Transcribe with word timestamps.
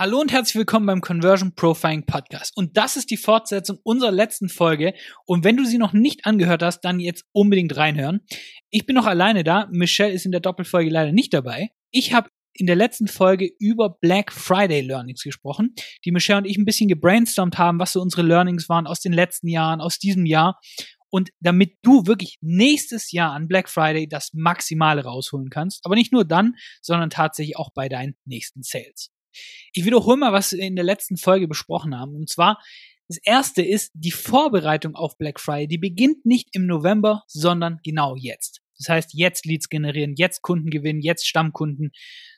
Hallo 0.00 0.18
und 0.18 0.32
herzlich 0.32 0.56
willkommen 0.56 0.86
beim 0.86 1.02
Conversion 1.02 1.54
Profiling 1.54 2.06
Podcast. 2.06 2.56
Und 2.56 2.78
das 2.78 2.96
ist 2.96 3.10
die 3.10 3.18
Fortsetzung 3.18 3.80
unserer 3.82 4.10
letzten 4.10 4.48
Folge. 4.48 4.94
Und 5.26 5.44
wenn 5.44 5.58
du 5.58 5.66
sie 5.66 5.76
noch 5.76 5.92
nicht 5.92 6.24
angehört 6.24 6.62
hast, 6.62 6.80
dann 6.80 7.00
jetzt 7.00 7.26
unbedingt 7.32 7.76
reinhören. 7.76 8.22
Ich 8.70 8.86
bin 8.86 8.96
noch 8.96 9.04
alleine 9.04 9.44
da. 9.44 9.68
Michelle 9.70 10.14
ist 10.14 10.24
in 10.24 10.32
der 10.32 10.40
Doppelfolge 10.40 10.88
leider 10.88 11.12
nicht 11.12 11.34
dabei. 11.34 11.68
Ich 11.90 12.14
habe 12.14 12.30
in 12.54 12.64
der 12.64 12.76
letzten 12.76 13.08
Folge 13.08 13.50
über 13.58 13.90
Black 14.00 14.32
Friday 14.32 14.80
Learnings 14.80 15.22
gesprochen, 15.22 15.74
die 16.06 16.12
Michelle 16.12 16.38
und 16.38 16.46
ich 16.46 16.56
ein 16.56 16.64
bisschen 16.64 16.88
gebrainstormt 16.88 17.58
haben, 17.58 17.78
was 17.78 17.92
so 17.92 18.00
unsere 18.00 18.22
Learnings 18.22 18.70
waren 18.70 18.86
aus 18.86 19.00
den 19.00 19.12
letzten 19.12 19.48
Jahren, 19.48 19.82
aus 19.82 19.98
diesem 19.98 20.24
Jahr. 20.24 20.58
Und 21.10 21.28
damit 21.40 21.76
du 21.82 22.06
wirklich 22.06 22.38
nächstes 22.40 23.12
Jahr 23.12 23.32
an 23.32 23.48
Black 23.48 23.68
Friday 23.68 24.08
das 24.08 24.30
Maximale 24.32 25.04
rausholen 25.04 25.50
kannst, 25.50 25.84
aber 25.84 25.94
nicht 25.94 26.10
nur 26.10 26.24
dann, 26.24 26.54
sondern 26.80 27.10
tatsächlich 27.10 27.58
auch 27.58 27.68
bei 27.74 27.90
deinen 27.90 28.14
nächsten 28.24 28.62
Sales. 28.62 29.10
Ich 29.72 29.84
wiederhole 29.84 30.16
mal, 30.16 30.32
was 30.32 30.52
wir 30.52 30.60
in 30.60 30.76
der 30.76 30.84
letzten 30.84 31.16
Folge 31.16 31.48
besprochen 31.48 31.98
haben. 31.98 32.14
Und 32.14 32.28
zwar, 32.28 32.60
das 33.08 33.18
erste 33.24 33.62
ist 33.62 33.90
die 33.94 34.12
Vorbereitung 34.12 34.94
auf 34.94 35.18
Black 35.18 35.40
Friday. 35.40 35.66
Die 35.66 35.78
beginnt 35.78 36.24
nicht 36.24 36.48
im 36.52 36.66
November, 36.66 37.24
sondern 37.26 37.80
genau 37.82 38.14
jetzt. 38.16 38.60
Das 38.78 38.88
heißt, 38.88 39.10
jetzt 39.14 39.44
Leads 39.46 39.68
generieren, 39.68 40.14
jetzt 40.16 40.42
Kunden 40.42 40.70
gewinnen, 40.70 41.00
jetzt 41.00 41.26
Stammkunden 41.26 41.90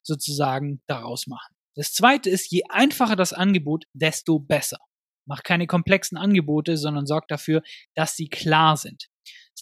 sozusagen 0.03 0.83
daraus 0.87 1.27
machen. 1.27 1.55
Das 1.75 1.93
zweite 1.93 2.31
ist, 2.31 2.51
je 2.51 2.63
einfacher 2.69 3.17
das 3.17 3.33
Angebot, 3.33 3.85
desto 3.93 4.39
besser. 4.39 4.79
Mach 5.25 5.43
keine 5.43 5.67
komplexen 5.67 6.19
Angebote, 6.19 6.77
sondern 6.77 7.07
sorg 7.07 7.29
dafür, 7.29 7.63
dass 7.95 8.17
sie 8.17 8.29
klar 8.29 8.77
sind. 8.77 9.09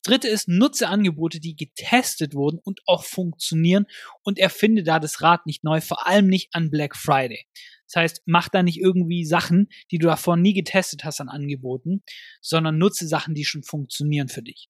Das 0.02 0.12
dritte 0.12 0.28
ist, 0.28 0.48
nutze 0.48 0.88
Angebote, 0.88 1.40
die 1.40 1.56
getestet 1.56 2.34
wurden 2.34 2.58
und 2.62 2.80
auch 2.86 3.04
funktionieren 3.04 3.84
und 4.22 4.38
erfinde 4.38 4.82
da 4.82 4.98
das 4.98 5.20
Rad 5.20 5.44
nicht 5.44 5.62
neu, 5.62 5.80
vor 5.80 6.06
allem 6.06 6.26
nicht 6.26 6.48
an 6.52 6.70
Black 6.70 6.96
Friday. 6.96 7.46
Das 7.86 7.96
heißt, 7.96 8.22
mach 8.24 8.48
da 8.48 8.62
nicht 8.62 8.78
irgendwie 8.78 9.24
Sachen, 9.24 9.68
die 9.90 9.98
du 9.98 10.06
davor 10.06 10.36
nie 10.36 10.54
getestet 10.54 11.04
hast 11.04 11.20
an 11.20 11.28
Angeboten, 11.28 12.02
sondern 12.40 12.78
nutze 12.78 13.06
Sachen, 13.06 13.34
die 13.34 13.44
schon 13.44 13.62
funktionieren 13.62 14.28
für 14.28 14.42
dich. 14.42 14.68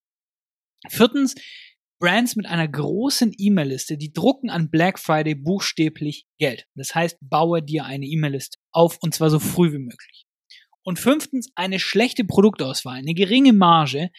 Viertens, 0.88 1.34
Brands 2.00 2.34
mit 2.34 2.46
einer 2.46 2.66
großen 2.66 3.32
E-Mail-Liste, 3.36 3.98
die 3.98 4.12
drucken 4.12 4.48
an 4.48 4.70
Black 4.70 4.98
Friday 4.98 5.34
buchstäblich 5.34 6.26
Geld. 6.38 6.66
Das 6.74 6.94
heißt, 6.94 7.18
baue 7.20 7.62
dir 7.62 7.84
eine 7.84 8.06
E-Mail-Liste 8.06 8.58
auf 8.72 8.98
und 9.02 9.14
zwar 9.14 9.28
so 9.28 9.38
früh 9.38 9.72
wie 9.72 9.78
möglich. 9.78 10.26
Und 10.82 10.98
fünftens, 10.98 11.50
eine 11.54 11.78
schlechte 11.78 12.24
Produktauswahl, 12.24 12.96
eine 12.96 13.12
geringe 13.12 13.52
Marge, 13.52 14.10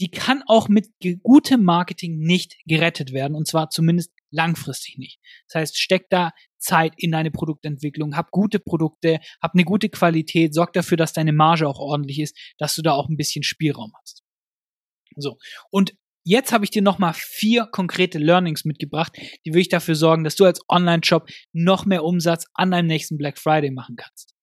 die 0.00 0.10
kann 0.10 0.42
auch 0.46 0.68
mit 0.68 0.88
gutem 1.22 1.64
Marketing 1.64 2.18
nicht 2.18 2.56
gerettet 2.66 3.12
werden 3.12 3.34
und 3.34 3.46
zwar 3.46 3.70
zumindest 3.70 4.12
langfristig 4.30 4.98
nicht. 4.98 5.20
Das 5.48 5.60
heißt, 5.60 5.78
steck 5.78 6.08
da 6.10 6.32
Zeit 6.58 6.92
in 6.96 7.12
deine 7.12 7.30
Produktentwicklung, 7.30 8.16
hab 8.16 8.30
gute 8.30 8.58
Produkte, 8.58 9.20
hab 9.42 9.54
eine 9.54 9.64
gute 9.64 9.88
Qualität, 9.88 10.54
sorg 10.54 10.72
dafür, 10.72 10.96
dass 10.96 11.12
deine 11.12 11.32
Marge 11.32 11.66
auch 11.66 11.78
ordentlich 11.78 12.20
ist, 12.20 12.36
dass 12.58 12.74
du 12.74 12.82
da 12.82 12.92
auch 12.92 13.08
ein 13.08 13.16
bisschen 13.16 13.42
Spielraum 13.42 13.92
hast. 14.00 14.22
So. 15.16 15.38
Und 15.70 15.94
jetzt 16.24 16.52
habe 16.52 16.64
ich 16.64 16.70
dir 16.70 16.82
nochmal 16.82 17.14
vier 17.14 17.66
konkrete 17.66 18.18
Learnings 18.18 18.64
mitgebracht, 18.64 19.16
die 19.44 19.52
will 19.52 19.60
ich 19.60 19.68
dafür 19.68 19.94
sorgen, 19.94 20.24
dass 20.24 20.36
du 20.36 20.44
als 20.44 20.60
Online-Shop 20.68 21.28
noch 21.52 21.86
mehr 21.86 22.04
Umsatz 22.04 22.44
an 22.54 22.70
deinem 22.70 22.86
nächsten 22.86 23.16
Black 23.16 23.38
Friday 23.38 23.70
machen 23.70 23.96
kannst. 23.96 24.34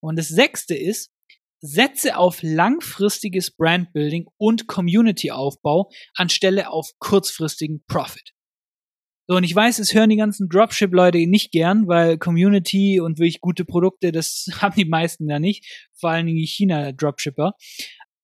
Und 0.00 0.18
das 0.18 0.28
sechste 0.28 0.74
ist, 0.74 1.10
setze 1.60 2.16
auf 2.16 2.40
langfristiges 2.42 3.54
Brandbuilding 3.54 4.26
und 4.38 4.66
Community-Aufbau 4.66 5.90
anstelle 6.14 6.70
auf 6.70 6.90
kurzfristigen 6.98 7.84
Profit. 7.86 8.32
So, 9.30 9.36
und 9.36 9.44
ich 9.44 9.54
weiß, 9.54 9.78
es 9.78 9.94
hören 9.94 10.10
die 10.10 10.16
ganzen 10.16 10.48
Dropship-Leute 10.48 11.18
nicht 11.26 11.52
gern, 11.52 11.86
weil 11.86 12.18
Community 12.18 12.98
und 12.98 13.18
wirklich 13.18 13.40
gute 13.40 13.64
Produkte, 13.64 14.10
das 14.10 14.48
haben 14.60 14.74
die 14.76 14.84
meisten 14.84 15.28
da 15.28 15.38
nicht. 15.38 15.88
Vor 15.94 16.10
allen 16.10 16.26
Dingen 16.26 16.38
die 16.38 16.46
China-Dropshipper. 16.46 17.54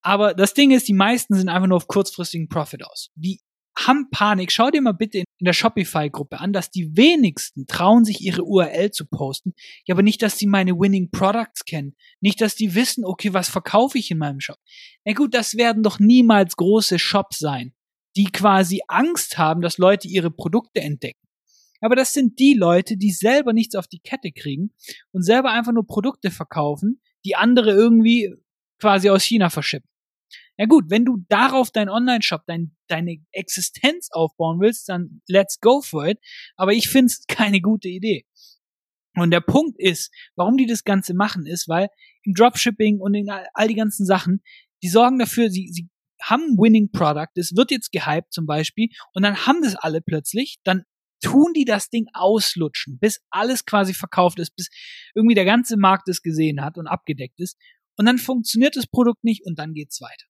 Aber 0.02 0.34
das 0.34 0.54
Ding 0.54 0.72
ist, 0.72 0.88
die 0.88 0.94
meisten 0.94 1.34
sind 1.34 1.48
einfach 1.48 1.68
nur 1.68 1.76
auf 1.76 1.86
kurzfristigen 1.86 2.48
Profit 2.48 2.84
aus. 2.84 3.10
Die 3.14 3.40
haben 3.76 4.08
Panik. 4.10 4.50
Schau 4.52 4.70
dir 4.70 4.80
mal 4.80 4.92
bitte 4.92 5.18
in 5.18 5.44
der 5.44 5.52
Shopify-Gruppe 5.52 6.40
an, 6.40 6.52
dass 6.52 6.70
die 6.70 6.96
wenigsten 6.96 7.66
trauen 7.66 8.04
sich 8.04 8.20
ihre 8.20 8.42
URL 8.42 8.90
zu 8.90 9.06
posten. 9.06 9.54
Ja, 9.84 9.94
aber 9.94 10.02
nicht, 10.02 10.22
dass 10.22 10.36
die 10.36 10.46
meine 10.46 10.78
Winning 10.78 11.10
Products 11.10 11.64
kennen. 11.64 11.94
Nicht, 12.20 12.40
dass 12.40 12.54
die 12.54 12.74
wissen, 12.74 13.04
okay, 13.04 13.34
was 13.34 13.48
verkaufe 13.48 13.98
ich 13.98 14.10
in 14.10 14.18
meinem 14.18 14.40
Shop. 14.40 14.58
Na 15.04 15.12
gut, 15.12 15.34
das 15.34 15.56
werden 15.56 15.82
doch 15.82 15.98
niemals 15.98 16.56
große 16.56 16.98
Shops 16.98 17.38
sein, 17.38 17.74
die 18.16 18.24
quasi 18.24 18.80
Angst 18.88 19.38
haben, 19.38 19.60
dass 19.60 19.78
Leute 19.78 20.08
ihre 20.08 20.30
Produkte 20.30 20.80
entdecken. 20.80 21.20
Aber 21.80 21.94
das 21.94 22.14
sind 22.14 22.38
die 22.38 22.54
Leute, 22.54 22.96
die 22.96 23.12
selber 23.12 23.52
nichts 23.52 23.74
auf 23.74 23.86
die 23.86 24.00
Kette 24.00 24.32
kriegen 24.32 24.72
und 25.12 25.22
selber 25.22 25.52
einfach 25.52 25.72
nur 25.72 25.86
Produkte 25.86 26.30
verkaufen, 26.30 27.02
die 27.24 27.36
andere 27.36 27.72
irgendwie 27.72 28.34
quasi 28.78 29.10
aus 29.10 29.22
China 29.22 29.50
verschippen. 29.50 29.88
Ja 30.58 30.66
gut, 30.66 30.84
wenn 30.88 31.04
du 31.04 31.18
darauf 31.28 31.70
dein 31.70 31.88
Online-Shop, 31.88 32.42
dein, 32.46 32.74
deine 32.88 33.18
Existenz 33.32 34.08
aufbauen 34.10 34.58
willst, 34.60 34.88
dann 34.88 35.20
let's 35.28 35.60
go 35.60 35.82
for 35.82 36.06
it. 36.06 36.18
Aber 36.56 36.72
ich 36.72 36.88
finde 36.88 37.06
es 37.06 37.24
keine 37.28 37.60
gute 37.60 37.88
Idee. 37.88 38.24
Und 39.16 39.30
der 39.30 39.40
Punkt 39.40 39.78
ist, 39.78 40.12
warum 40.34 40.56
die 40.56 40.66
das 40.66 40.84
Ganze 40.84 41.14
machen, 41.14 41.46
ist, 41.46 41.68
weil 41.68 41.88
im 42.24 42.34
Dropshipping 42.34 43.00
und 43.00 43.14
in 43.14 43.30
all 43.30 43.68
die 43.68 43.74
ganzen 43.74 44.04
Sachen, 44.04 44.42
die 44.82 44.88
sorgen 44.88 45.18
dafür, 45.18 45.48
sie, 45.50 45.68
sie 45.72 45.88
haben 46.22 46.58
Winning 46.58 46.90
Product, 46.90 47.30
es 47.34 47.56
wird 47.56 47.70
jetzt 47.70 47.92
gehypt 47.92 48.32
zum 48.32 48.46
Beispiel, 48.46 48.88
und 49.14 49.22
dann 49.22 49.46
haben 49.46 49.62
das 49.62 49.74
alle 49.76 50.00
plötzlich, 50.00 50.58
dann 50.64 50.84
tun 51.22 51.52
die 51.54 51.64
das 51.64 51.88
Ding 51.88 52.06
auslutschen, 52.12 52.98
bis 52.98 53.20
alles 53.30 53.64
quasi 53.64 53.94
verkauft 53.94 54.38
ist, 54.38 54.54
bis 54.54 54.68
irgendwie 55.14 55.34
der 55.34 55.44
ganze 55.44 55.76
Markt 55.76 56.08
es 56.08 56.22
gesehen 56.22 56.62
hat 56.62 56.76
und 56.76 56.86
abgedeckt 56.86 57.40
ist. 57.40 57.56
Und 57.96 58.06
dann 58.06 58.18
funktioniert 58.18 58.76
das 58.76 58.86
Produkt 58.86 59.24
nicht 59.24 59.44
und 59.46 59.58
dann 59.58 59.72
geht's 59.72 60.00
weiter. 60.02 60.26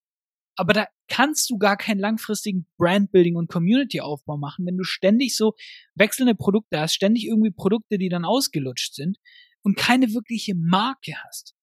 Aber 0.56 0.72
da 0.72 0.86
kannst 1.08 1.50
du 1.50 1.58
gar 1.58 1.76
keinen 1.76 2.00
langfristigen 2.00 2.66
Brandbuilding 2.78 3.36
und 3.36 3.48
Community-Aufbau 3.48 4.38
machen, 4.38 4.66
wenn 4.66 4.76
du 4.76 4.84
ständig 4.84 5.36
so 5.36 5.54
wechselnde 5.94 6.34
Produkte 6.34 6.80
hast, 6.80 6.94
ständig 6.94 7.26
irgendwie 7.26 7.50
Produkte, 7.50 7.98
die 7.98 8.08
dann 8.08 8.24
ausgelutscht 8.24 8.94
sind 8.94 9.18
und 9.62 9.76
keine 9.76 10.12
wirkliche 10.14 10.54
Marke 10.54 11.14
hast. 11.26 11.54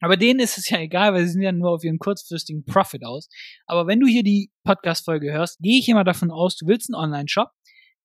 Aber 0.00 0.16
denen 0.16 0.40
ist 0.40 0.58
es 0.58 0.68
ja 0.68 0.78
egal, 0.78 1.14
weil 1.14 1.24
sie 1.26 1.32
sind 1.32 1.42
ja 1.42 1.52
nur 1.52 1.70
auf 1.70 1.84
ihren 1.84 1.98
kurzfristigen 1.98 2.64
Profit 2.64 3.04
aus. 3.04 3.28
Aber 3.66 3.86
wenn 3.86 4.00
du 4.00 4.06
hier 4.06 4.22
die 4.22 4.50
Podcast-Folge 4.64 5.32
hörst, 5.32 5.58
gehe 5.60 5.78
ich 5.78 5.88
immer 5.88 6.04
davon 6.04 6.30
aus, 6.30 6.56
du 6.56 6.66
willst 6.66 6.92
einen 6.92 7.02
Online-Shop, 7.02 7.48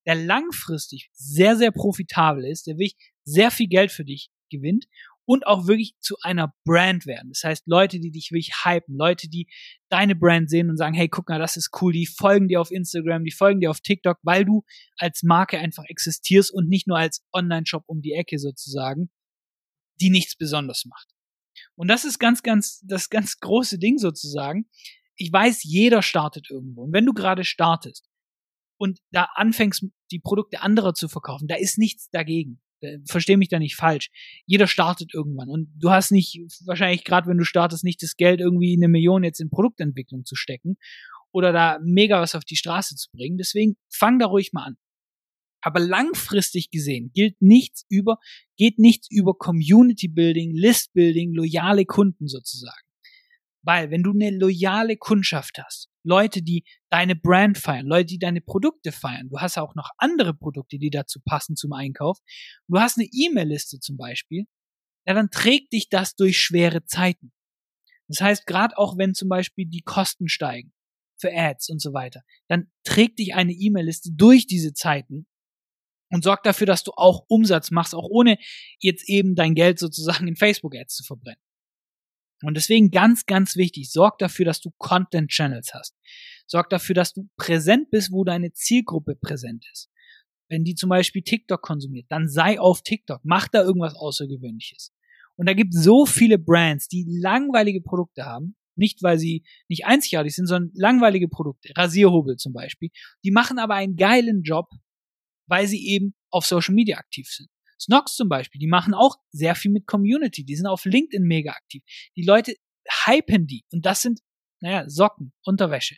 der 0.06 0.16
langfristig 0.16 1.10
sehr, 1.14 1.56
sehr 1.56 1.72
profitabel 1.72 2.46
ist, 2.46 2.68
der 2.68 2.76
wirklich 2.76 2.96
sehr 3.24 3.52
viel 3.52 3.68
Geld 3.68 3.92
für 3.92 4.06
dich 4.06 4.30
gewinnt 4.50 4.86
und 5.26 5.46
auch 5.48 5.68
wirklich 5.68 5.96
zu 6.00 6.16
einer 6.22 6.54
Brand 6.66 7.06
werden. 7.06 7.30
Das 7.30 7.44
heißt, 7.44 7.68
Leute, 7.68 8.00
die 8.00 8.12
dich 8.12 8.32
wirklich 8.32 8.66
hypen, 8.66 8.96
Leute, 8.96 9.30
die 9.30 9.48
deine 9.90 10.16
Brand 10.16 10.50
sehen 10.50 10.70
und 10.70 10.78
sagen, 10.78 10.94
hey, 10.94 11.10
guck 11.10 11.30
mal, 11.30 11.40
das 11.40 11.58
ist 11.58 11.70
cool, 11.82 11.94
die 11.94 12.06
folgen 12.06 12.48
dir 12.48 12.60
auf 12.60 12.72
Instagram, 12.72 13.24
die 13.24 13.32
folgen 13.32 13.60
dir 13.60 13.70
auf 13.70 13.82
TikTok, 13.82 14.18
weil 14.24 14.46
du 14.46 14.64
als 14.98 15.24
Marke 15.24 15.60
einfach 15.60 15.84
existierst 15.88 16.52
und 16.52 16.68
nicht 16.68 16.88
nur 16.88 16.98
als 16.98 17.24
Online-Shop 17.34 17.84
um 17.88 18.02
die 18.02 18.14
Ecke 18.14 18.40
sozusagen, 18.40 19.10
die 20.00 20.10
nichts 20.10 20.36
Besonderes 20.36 20.86
macht. 20.86 21.08
Und 21.76 21.88
das 21.88 22.06
ist 22.06 22.20
ganz, 22.20 22.44
ganz, 22.44 22.82
das 22.86 23.10
ganz 23.10 23.40
große 23.40 23.78
Ding 23.78 23.98
sozusagen. 23.98 24.66
Ich 25.16 25.32
weiß, 25.32 25.64
jeder 25.64 26.02
startet 26.02 26.50
irgendwo. 26.50 26.84
Und 26.84 26.94
wenn 26.94 27.06
du 27.06 27.14
gerade 27.14 27.44
startest 27.44 28.10
und 28.78 29.00
da 29.12 29.30
anfängst, 29.36 29.86
die 30.12 30.20
Produkte 30.20 30.62
anderer 30.62 30.94
zu 30.94 31.08
verkaufen, 31.08 31.48
da 31.48 31.56
ist 31.56 31.78
nichts 31.78 32.10
dagegen. 32.10 32.62
Verstehe 33.06 33.38
mich 33.38 33.50
da 33.50 33.60
nicht 33.60 33.76
falsch. 33.76 34.10
Jeder 34.46 34.68
startet 34.68 35.14
irgendwann 35.14 35.50
und 35.50 35.70
du 35.78 35.92
hast 35.92 36.12
nicht, 36.12 36.40
wahrscheinlich 36.66 37.04
gerade 37.04 37.28
wenn 37.28 37.38
du 37.38 37.44
startest, 37.44 37.84
nicht 37.84 38.02
das 38.02 38.16
Geld 38.16 38.40
irgendwie 38.40 38.76
eine 38.76 38.88
Million 38.88 39.24
jetzt 39.24 39.40
in 39.40 39.50
Produktentwicklung 39.50 40.26
zu 40.26 40.36
stecken 40.36 40.78
oder 41.32 41.52
da 41.52 41.80
mega 41.84 42.22
was 42.22 42.36
auf 42.36 42.44
die 42.44 42.56
Straße 42.56 42.96
zu 42.96 43.10
bringen. 43.12 43.38
Deswegen 43.38 43.76
fang 43.90 44.20
da 44.20 44.28
ruhig 44.28 44.52
mal 44.54 44.66
an. 44.66 44.78
Aber 45.64 45.80
langfristig 45.80 46.72
gesehen 46.72 47.12
gilt 47.14 47.40
nichts 47.40 47.86
über, 47.88 48.18
geht 48.58 48.80
nichts 48.80 49.08
über 49.12 49.36
Community 49.36 50.08
Building, 50.08 50.56
List 50.56 50.94
Building, 50.94 51.34
loyale 51.34 51.86
Kunden 51.86 52.28
sozusagen. 52.28 52.82
Weil 53.64 53.92
wenn 53.92 54.02
du 54.02 54.12
eine 54.12 54.32
loyale 54.32 54.98
Kundschaft 54.98 55.60
hast, 55.64 55.91
Leute, 56.04 56.42
die 56.42 56.64
deine 56.90 57.16
Brand 57.16 57.58
feiern, 57.58 57.86
Leute, 57.86 58.08
die 58.08 58.20
deine 58.20 58.42
Produkte 58.42 58.92
feiern, 58.92 59.30
du 59.30 59.40
hast 59.40 59.58
auch 59.58 59.76
noch 59.76 59.90
andere 59.98 60.34
Produkte, 60.34 60.78
die 60.80 60.90
dazu 60.90 61.20
passen 61.24 61.56
zum 61.56 61.74
Einkauf, 61.74 62.18
du 62.68 62.80
hast 62.80 62.98
eine 62.98 63.08
E-Mail-Liste 63.12 63.80
zum 63.80 63.98
Beispiel, 63.98 64.46
ja, 65.06 65.14
dann 65.14 65.30
trägt 65.30 65.74
dich 65.74 65.90
das 65.90 66.16
durch 66.16 66.40
schwere 66.40 66.86
Zeiten. 66.86 67.32
Das 68.08 68.22
heißt, 68.22 68.46
gerade 68.46 68.78
auch 68.78 68.98
wenn 68.98 69.14
zum 69.14 69.30
Beispiel 69.30 69.66
die 69.66 69.82
Kosten 69.82 70.28
steigen 70.28 70.74
für 71.18 71.32
Ads 71.34 71.70
und 71.70 71.82
so 71.82 71.94
weiter, 71.94 72.22
dann 72.48 72.72
trägt 72.84 73.20
dich 73.20 73.36
eine 73.36 73.54
E-Mail-Liste 73.54 74.12
durch 74.14 74.48
diese 74.48 74.74
Zeiten 74.74 75.28
und 76.10 76.24
sorgt 76.24 76.46
dafür, 76.46 76.68
dass 76.68 76.84
du 76.84 76.92
auch 76.96 77.26
Umsatz 77.30 77.72
machst, 77.72 77.96
auch 77.96 78.08
ohne 78.10 78.38
jetzt 78.80 79.08
eben 79.08 79.36
dein 79.36 79.56
Geld 79.56 79.80
sozusagen 79.80 80.28
in 80.28 80.36
Facebook-Ads 80.36 80.96
zu 80.96 81.04
verbrennen. 81.04 81.42
Und 82.44 82.56
deswegen 82.56 82.92
ganz, 82.92 83.26
ganz 83.26 83.56
wichtig, 83.56 83.92
sorg 83.92 84.18
dafür, 84.20 84.46
dass 84.46 84.62
du 84.62 84.72
Content 84.78 85.30
Channels 85.30 85.74
hast. 85.74 85.96
Sorg 86.48 86.70
dafür, 86.70 86.96
dass 86.96 87.14
du 87.14 87.30
präsent 87.38 87.92
bist, 87.92 88.12
wo 88.12 88.24
deine 88.24 88.52
Zielgruppe 88.54 89.16
präsent 89.16 89.66
ist. 89.72 89.90
wenn 90.52 90.66
die 90.66 90.76
zum 90.76 90.90
Beispiel 90.90 91.22
TikTok 91.22 91.62
konsumiert, 91.62 92.08
dann 92.10 92.28
sei 92.28 92.60
auf 92.60 92.82
TikTok, 92.82 93.22
mach 93.24 93.48
da 93.48 93.64
irgendwas 93.64 93.96
Außergewöhnliches. 93.96 94.94
Und 95.38 95.48
da 95.48 95.54
gibt 95.54 95.74
es 95.74 95.82
so 95.84 96.06
viele 96.06 96.38
Brands, 96.38 96.90
die 96.90 97.06
langweilige 97.08 97.82
Produkte 97.82 98.26
haben, 98.26 98.58
nicht 98.76 99.02
weil 99.02 99.18
sie 99.18 99.44
nicht 99.70 99.86
einzigartig 99.86 100.36
sind, 100.36 100.48
sondern 100.48 100.72
langweilige 100.76 101.30
Produkte, 101.30 101.72
Rasierhobel 101.76 102.36
zum 102.36 102.52
Beispiel, 102.52 102.90
die 103.24 103.32
machen 103.32 103.60
aber 103.60 103.76
einen 103.76 103.96
geilen 103.96 104.44
Job, 104.44 104.68
weil 105.48 105.68
sie 105.68 105.88
eben 105.88 106.14
auf 106.30 106.46
Social 106.46 106.76
Media 106.76 106.98
aktiv 106.98 107.28
sind. 107.30 107.50
Snox 107.82 108.16
zum 108.16 108.30
Beispiel, 108.30 108.60
die 108.60 108.68
machen 108.68 108.94
auch 108.94 109.18
sehr 109.32 109.56
viel 109.56 109.72
mit 109.72 109.88
Community, 109.88 110.46
die 110.46 110.56
sind 110.56 110.68
auf 110.68 110.86
LinkedIn 110.86 111.24
mega 111.24 111.52
aktiv. 111.52 111.84
Die 112.16 112.24
Leute 112.24 112.56
hypen 113.06 113.48
die 113.48 113.64
und 113.72 113.86
das 113.86 114.02
sind, 114.02 114.20
naja, 114.60 114.88
Socken, 114.88 115.34
Unterwäsche 115.44 115.96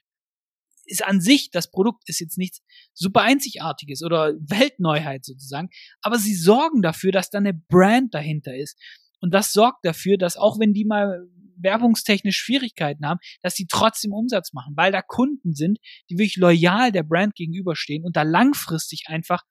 ist 0.85 1.03
an 1.03 1.21
sich, 1.21 1.49
das 1.51 1.71
Produkt 1.71 2.03
ist 2.07 2.19
jetzt 2.19 2.37
nichts 2.37 2.61
super 2.93 3.21
einzigartiges 3.21 4.03
oder 4.03 4.33
Weltneuheit 4.39 5.23
sozusagen, 5.25 5.69
aber 6.01 6.17
sie 6.17 6.35
sorgen 6.35 6.81
dafür, 6.81 7.11
dass 7.11 7.29
da 7.29 7.37
eine 7.37 7.53
Brand 7.53 8.13
dahinter 8.13 8.55
ist. 8.55 8.77
Und 9.19 9.33
das 9.33 9.53
sorgt 9.53 9.85
dafür, 9.85 10.17
dass 10.17 10.35
auch 10.35 10.59
wenn 10.59 10.73
die 10.73 10.85
mal 10.85 11.25
werbungstechnisch 11.55 12.35
Schwierigkeiten 12.35 13.05
haben, 13.05 13.19
dass 13.41 13.55
sie 13.55 13.67
trotzdem 13.67 14.11
Umsatz 14.11 14.51
machen, 14.53 14.73
weil 14.75 14.91
da 14.91 15.01
Kunden 15.01 15.53
sind, 15.53 15.79
die 16.09 16.17
wirklich 16.17 16.35
loyal 16.35 16.91
der 16.91 17.03
Brand 17.03 17.35
gegenüberstehen 17.35 18.03
und 18.03 18.17
da 18.17 18.23
langfristig 18.23 19.05
einfach 19.07 19.43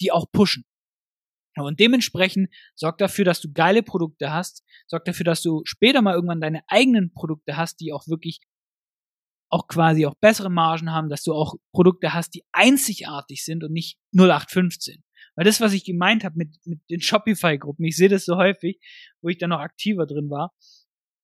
die 0.00 0.12
auch 0.12 0.30
pushen. 0.32 0.64
Und 1.66 1.80
dementsprechend 1.80 2.48
sorgt 2.74 3.00
dafür, 3.00 3.24
dass 3.24 3.40
du 3.40 3.52
geile 3.52 3.82
Produkte 3.82 4.32
hast, 4.32 4.64
sorgt 4.86 5.08
dafür, 5.08 5.24
dass 5.24 5.42
du 5.42 5.62
später 5.64 6.02
mal 6.02 6.14
irgendwann 6.14 6.40
deine 6.40 6.62
eigenen 6.68 7.12
Produkte 7.12 7.56
hast, 7.56 7.80
die 7.80 7.92
auch 7.92 8.06
wirklich 8.08 8.40
auch 9.50 9.66
quasi 9.66 10.06
auch 10.06 10.14
bessere 10.14 10.50
Margen 10.50 10.92
haben, 10.92 11.08
dass 11.08 11.22
du 11.22 11.32
auch 11.32 11.54
Produkte 11.72 12.12
hast, 12.12 12.34
die 12.34 12.44
einzigartig 12.52 13.44
sind 13.44 13.64
und 13.64 13.72
nicht 13.72 13.98
0815. 14.14 15.02
Weil 15.36 15.44
das, 15.44 15.60
was 15.60 15.72
ich 15.72 15.84
gemeint 15.84 16.24
habe 16.24 16.36
mit, 16.36 16.56
mit 16.64 16.80
den 16.90 17.00
Shopify-Gruppen, 17.00 17.84
ich 17.84 17.96
sehe 17.96 18.08
das 18.08 18.24
so 18.24 18.36
häufig, 18.36 18.78
wo 19.22 19.28
ich 19.28 19.38
da 19.38 19.46
noch 19.46 19.60
aktiver 19.60 20.06
drin 20.06 20.30
war. 20.30 20.52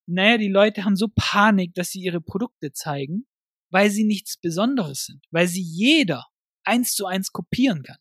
Naja, 0.07 0.37
die 0.37 0.49
Leute 0.49 0.85
haben 0.85 0.95
so 0.95 1.07
Panik, 1.13 1.73
dass 1.73 1.89
sie 1.89 2.01
ihre 2.01 2.21
Produkte 2.21 2.71
zeigen, 2.71 3.27
weil 3.71 3.89
sie 3.89 4.05
nichts 4.05 4.37
Besonderes 4.39 5.05
sind, 5.05 5.25
weil 5.31 5.47
sie 5.47 5.61
jeder 5.61 6.25
eins 6.63 6.93
zu 6.93 7.05
eins 7.05 7.31
kopieren 7.31 7.83
kann. 7.83 7.97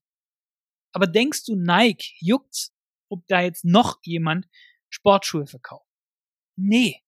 Aber 0.95 1.07
denkst 1.07 1.45
du, 1.45 1.57
Nike 1.57 2.15
juckt's, 2.21 2.73
ob 3.11 3.27
da 3.27 3.43
jetzt 3.43 3.65
noch 3.65 3.99
jemand 4.05 4.47
Sportschuhe 4.89 5.47
verkauft? 5.47 5.91
Nee, 6.57 7.03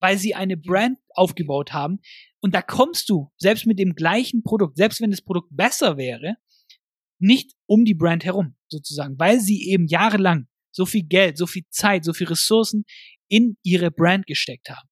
weil 0.00 0.16
sie 0.16 0.34
eine 0.34 0.56
Brand 0.56 0.98
aufgebaut 1.10 1.72
haben. 1.72 2.00
Und 2.40 2.54
da 2.54 2.62
kommst 2.62 3.08
du, 3.08 3.30
selbst 3.36 3.66
mit 3.66 3.78
dem 3.78 3.94
gleichen 3.94 4.42
Produkt, 4.42 4.76
selbst 4.76 5.00
wenn 5.00 5.10
das 5.10 5.22
Produkt 5.22 5.48
besser 5.50 5.96
wäre, 5.96 6.36
nicht 7.18 7.52
um 7.66 7.84
die 7.84 7.94
Brand 7.94 8.24
herum, 8.24 8.56
sozusagen, 8.68 9.18
weil 9.18 9.40
sie 9.40 9.68
eben 9.68 9.86
jahrelang 9.86 10.48
so 10.72 10.86
viel 10.86 11.04
Geld, 11.04 11.36
so 11.36 11.46
viel 11.46 11.64
Zeit, 11.70 12.04
so 12.04 12.12
viel 12.12 12.26
Ressourcen 12.26 12.84
in 13.28 13.56
ihre 13.62 13.90
Brand 13.90 14.26
gesteckt 14.26 14.70
haben. 14.70 14.88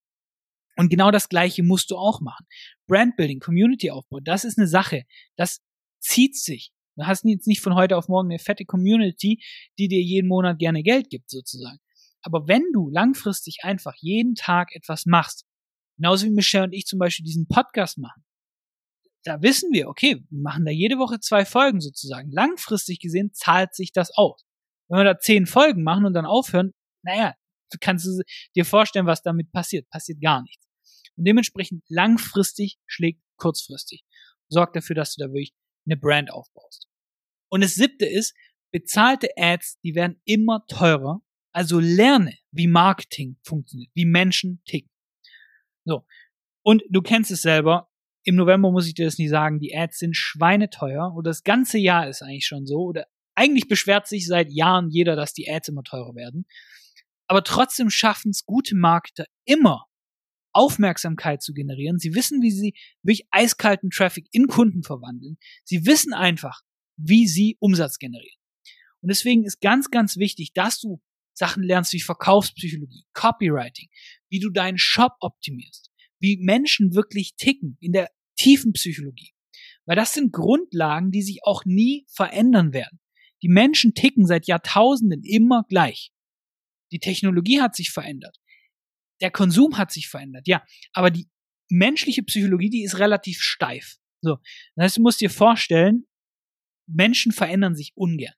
Und 0.76 0.88
genau 0.88 1.10
das 1.10 1.28
Gleiche 1.28 1.62
musst 1.62 1.90
du 1.90 1.96
auch 1.96 2.20
machen. 2.20 2.46
Brandbuilding, 2.86 3.40
Community 3.40 3.90
Aufbau, 3.90 4.20
das 4.20 4.44
ist 4.44 4.58
eine 4.58 4.68
Sache, 4.68 5.04
das 5.36 5.60
zieht 6.00 6.36
sich. 6.36 6.72
Du 7.00 7.06
hast 7.06 7.24
jetzt 7.24 7.46
nicht 7.46 7.62
von 7.62 7.74
heute 7.76 7.96
auf 7.96 8.08
morgen 8.08 8.30
eine 8.30 8.38
fette 8.38 8.66
Community, 8.66 9.42
die 9.78 9.88
dir 9.88 10.02
jeden 10.02 10.28
Monat 10.28 10.58
gerne 10.58 10.82
Geld 10.82 11.08
gibt, 11.08 11.30
sozusagen. 11.30 11.78
Aber 12.20 12.46
wenn 12.46 12.62
du 12.74 12.90
langfristig 12.90 13.60
einfach 13.62 13.94
jeden 14.00 14.34
Tag 14.34 14.74
etwas 14.74 15.06
machst, 15.06 15.46
genauso 15.96 16.26
wie 16.26 16.30
Michelle 16.30 16.64
und 16.64 16.74
ich 16.74 16.84
zum 16.84 16.98
Beispiel 16.98 17.24
diesen 17.24 17.48
Podcast 17.48 17.96
machen, 17.96 18.22
da 19.24 19.40
wissen 19.40 19.72
wir, 19.72 19.88
okay, 19.88 20.22
wir 20.28 20.42
machen 20.42 20.66
da 20.66 20.70
jede 20.70 20.98
Woche 20.98 21.20
zwei 21.20 21.46
Folgen 21.46 21.80
sozusagen. 21.80 22.30
Langfristig 22.32 22.98
gesehen 23.00 23.32
zahlt 23.32 23.74
sich 23.74 23.92
das 23.92 24.10
aus. 24.14 24.44
Wenn 24.88 24.98
wir 24.98 25.04
da 25.04 25.18
zehn 25.18 25.46
Folgen 25.46 25.82
machen 25.82 26.04
und 26.04 26.12
dann 26.12 26.26
aufhören, 26.26 26.72
naja, 27.02 27.32
du 27.72 27.78
kannst 27.80 28.06
dir 28.54 28.64
vorstellen, 28.66 29.06
was 29.06 29.22
damit 29.22 29.50
passiert. 29.52 29.88
Passiert 29.88 30.20
gar 30.20 30.42
nichts. 30.42 30.66
Und 31.16 31.26
dementsprechend 31.26 31.82
langfristig 31.88 32.76
schlägt 32.84 33.22
kurzfristig. 33.36 34.04
Sorgt 34.50 34.76
dafür, 34.76 34.96
dass 34.96 35.14
du 35.14 35.24
da 35.24 35.28
wirklich 35.30 35.54
eine 35.86 35.96
Brand 35.96 36.30
aufbaust. 36.30 36.89
Und 37.50 37.62
das 37.62 37.74
siebte 37.74 38.06
ist, 38.06 38.34
bezahlte 38.72 39.28
Ads, 39.36 39.80
die 39.82 39.94
werden 39.94 40.20
immer 40.24 40.64
teurer 40.66 41.20
also 41.52 41.80
lerne, 41.80 42.36
wie 42.52 42.66
Marketing 42.66 43.36
funktioniert, 43.42 43.90
wie 43.94 44.04
Menschen 44.04 44.62
ticken. 44.64 44.90
So. 45.84 46.06
Und 46.62 46.82
du 46.90 47.02
kennst 47.02 47.30
es 47.30 47.42
selber. 47.42 47.88
Im 48.22 48.36
November 48.36 48.70
muss 48.70 48.86
ich 48.86 48.94
dir 48.94 49.06
das 49.06 49.18
nicht 49.18 49.30
sagen. 49.30 49.58
Die 49.60 49.74
Ads 49.74 49.98
sind 49.98 50.16
schweineteuer. 50.16 51.12
Oder 51.16 51.30
das 51.30 51.42
ganze 51.42 51.78
Jahr 51.78 52.08
ist 52.08 52.22
eigentlich 52.22 52.46
schon 52.46 52.66
so. 52.66 52.80
Oder 52.80 53.06
eigentlich 53.34 53.66
beschwert 53.66 54.06
sich 54.06 54.26
seit 54.26 54.50
Jahren 54.50 54.90
jeder, 54.90 55.16
dass 55.16 55.32
die 55.32 55.50
Ads 55.50 55.68
immer 55.68 55.82
teurer 55.82 56.14
werden. 56.14 56.46
Aber 57.26 57.42
trotzdem 57.42 57.90
schaffen 57.90 58.30
es 58.30 58.44
gute 58.44 58.76
Marketer 58.76 59.24
immer, 59.44 59.86
Aufmerksamkeit 60.52 61.42
zu 61.42 61.52
generieren. 61.52 61.98
Sie 61.98 62.14
wissen, 62.14 62.42
wie 62.42 62.50
sie 62.50 62.74
wirklich 63.02 63.26
eiskalten 63.30 63.90
Traffic 63.90 64.26
in 64.32 64.48
Kunden 64.48 64.82
verwandeln. 64.82 65.38
Sie 65.64 65.86
wissen 65.86 66.12
einfach, 66.12 66.60
wie 67.02 67.26
sie 67.26 67.56
Umsatz 67.60 67.98
generieren. 67.98 68.38
Und 69.02 69.08
deswegen 69.08 69.44
ist 69.44 69.60
ganz, 69.60 69.90
ganz 69.90 70.16
wichtig, 70.16 70.52
dass 70.52 70.80
du 70.80 71.00
Sachen 71.32 71.62
lernst 71.62 71.92
wie 71.92 72.00
Verkaufspsychologie, 72.00 73.04
Copywriting, 73.12 73.88
wie 74.28 74.40
du 74.40 74.50
deinen 74.50 74.78
Shop 74.78 75.12
optimierst, 75.20 75.90
wie 76.18 76.36
Menschen 76.36 76.94
wirklich 76.94 77.34
ticken 77.36 77.78
in 77.80 77.92
der 77.92 78.10
tiefen 78.36 78.72
Psychologie. 78.72 79.32
Weil 79.86 79.96
das 79.96 80.12
sind 80.12 80.32
Grundlagen, 80.32 81.10
die 81.10 81.22
sich 81.22 81.40
auch 81.44 81.64
nie 81.64 82.04
verändern 82.08 82.72
werden. 82.72 83.00
Die 83.42 83.48
Menschen 83.48 83.94
ticken 83.94 84.26
seit 84.26 84.46
Jahrtausenden 84.46 85.24
immer 85.24 85.64
gleich. 85.68 86.12
Die 86.92 86.98
Technologie 86.98 87.60
hat 87.60 87.74
sich 87.74 87.90
verändert. 87.90 88.36
Der 89.22 89.30
Konsum 89.30 89.78
hat 89.78 89.92
sich 89.92 90.08
verändert, 90.08 90.46
ja. 90.46 90.64
Aber 90.92 91.10
die 91.10 91.28
menschliche 91.70 92.22
Psychologie, 92.22 92.70
die 92.70 92.82
ist 92.82 92.98
relativ 92.98 93.40
steif. 93.40 93.96
So. 94.22 94.38
Das 94.74 94.84
heißt, 94.84 94.96
du 94.98 95.02
musst 95.02 95.20
dir 95.20 95.30
vorstellen, 95.30 96.06
Menschen 96.92 97.32
verändern 97.32 97.74
sich 97.74 97.92
ungern. 97.94 98.34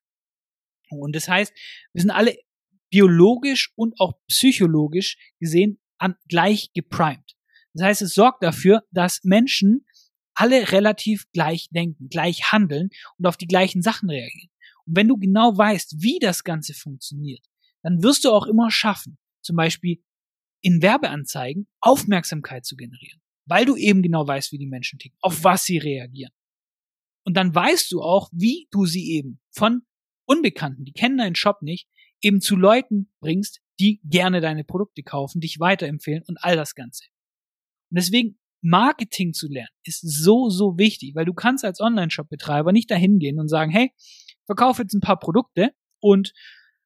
Und 0.90 1.16
das 1.16 1.28
heißt, 1.28 1.52
wir 1.92 2.02
sind 2.02 2.10
alle 2.10 2.36
biologisch 2.90 3.72
und 3.74 3.98
auch 3.98 4.14
psychologisch 4.28 5.16
gesehen 5.40 5.80
an, 5.98 6.16
gleich 6.28 6.72
geprimed. 6.74 7.36
Das 7.74 7.86
heißt, 7.86 8.02
es 8.02 8.14
sorgt 8.14 8.42
dafür, 8.42 8.82
dass 8.90 9.20
Menschen 9.24 9.86
alle 10.34 10.72
relativ 10.72 11.30
gleich 11.32 11.68
denken, 11.70 12.08
gleich 12.08 12.52
handeln 12.52 12.90
und 13.18 13.26
auf 13.26 13.36
die 13.36 13.46
gleichen 13.46 13.82
Sachen 13.82 14.10
reagieren. 14.10 14.50
Und 14.86 14.96
wenn 14.96 15.08
du 15.08 15.16
genau 15.16 15.56
weißt, 15.56 16.02
wie 16.02 16.18
das 16.18 16.44
Ganze 16.44 16.74
funktioniert, 16.74 17.44
dann 17.82 18.02
wirst 18.02 18.24
du 18.24 18.30
auch 18.30 18.46
immer 18.46 18.70
schaffen, 18.70 19.18
zum 19.42 19.56
Beispiel 19.56 20.02
in 20.60 20.82
Werbeanzeigen 20.82 21.66
Aufmerksamkeit 21.80 22.64
zu 22.64 22.76
generieren, 22.76 23.20
weil 23.46 23.64
du 23.64 23.76
eben 23.76 24.02
genau 24.02 24.26
weißt, 24.26 24.52
wie 24.52 24.58
die 24.58 24.66
Menschen 24.66 24.98
ticken, 24.98 25.18
auf 25.20 25.44
was 25.44 25.64
sie 25.64 25.78
reagieren. 25.78 26.32
Und 27.24 27.36
dann 27.36 27.54
weißt 27.54 27.90
du 27.92 28.02
auch, 28.02 28.28
wie 28.32 28.68
du 28.70 28.86
sie 28.86 29.12
eben 29.12 29.40
von 29.50 29.82
Unbekannten, 30.24 30.84
die 30.84 30.92
kennen 30.92 31.18
deinen 31.18 31.34
Shop 31.34 31.62
nicht, 31.62 31.88
eben 32.20 32.40
zu 32.40 32.56
Leuten 32.56 33.12
bringst, 33.20 33.60
die 33.80 34.00
gerne 34.04 34.40
deine 34.40 34.64
Produkte 34.64 35.02
kaufen, 35.02 35.40
dich 35.40 35.58
weiterempfehlen 35.58 36.22
und 36.26 36.38
all 36.40 36.56
das 36.56 36.74
Ganze. 36.74 37.04
Und 37.90 37.98
deswegen 37.98 38.38
Marketing 38.62 39.32
zu 39.32 39.48
lernen 39.48 39.68
ist 39.84 40.00
so, 40.02 40.48
so 40.48 40.78
wichtig, 40.78 41.14
weil 41.14 41.24
du 41.24 41.34
kannst 41.34 41.64
als 41.64 41.80
Online-Shop-Betreiber 41.80 42.72
nicht 42.72 42.90
dahin 42.90 43.18
gehen 43.18 43.40
und 43.40 43.48
sagen, 43.48 43.72
hey, 43.72 43.92
verkaufe 44.46 44.82
jetzt 44.82 44.94
ein 44.94 45.00
paar 45.00 45.18
Produkte 45.18 45.74
und 46.00 46.32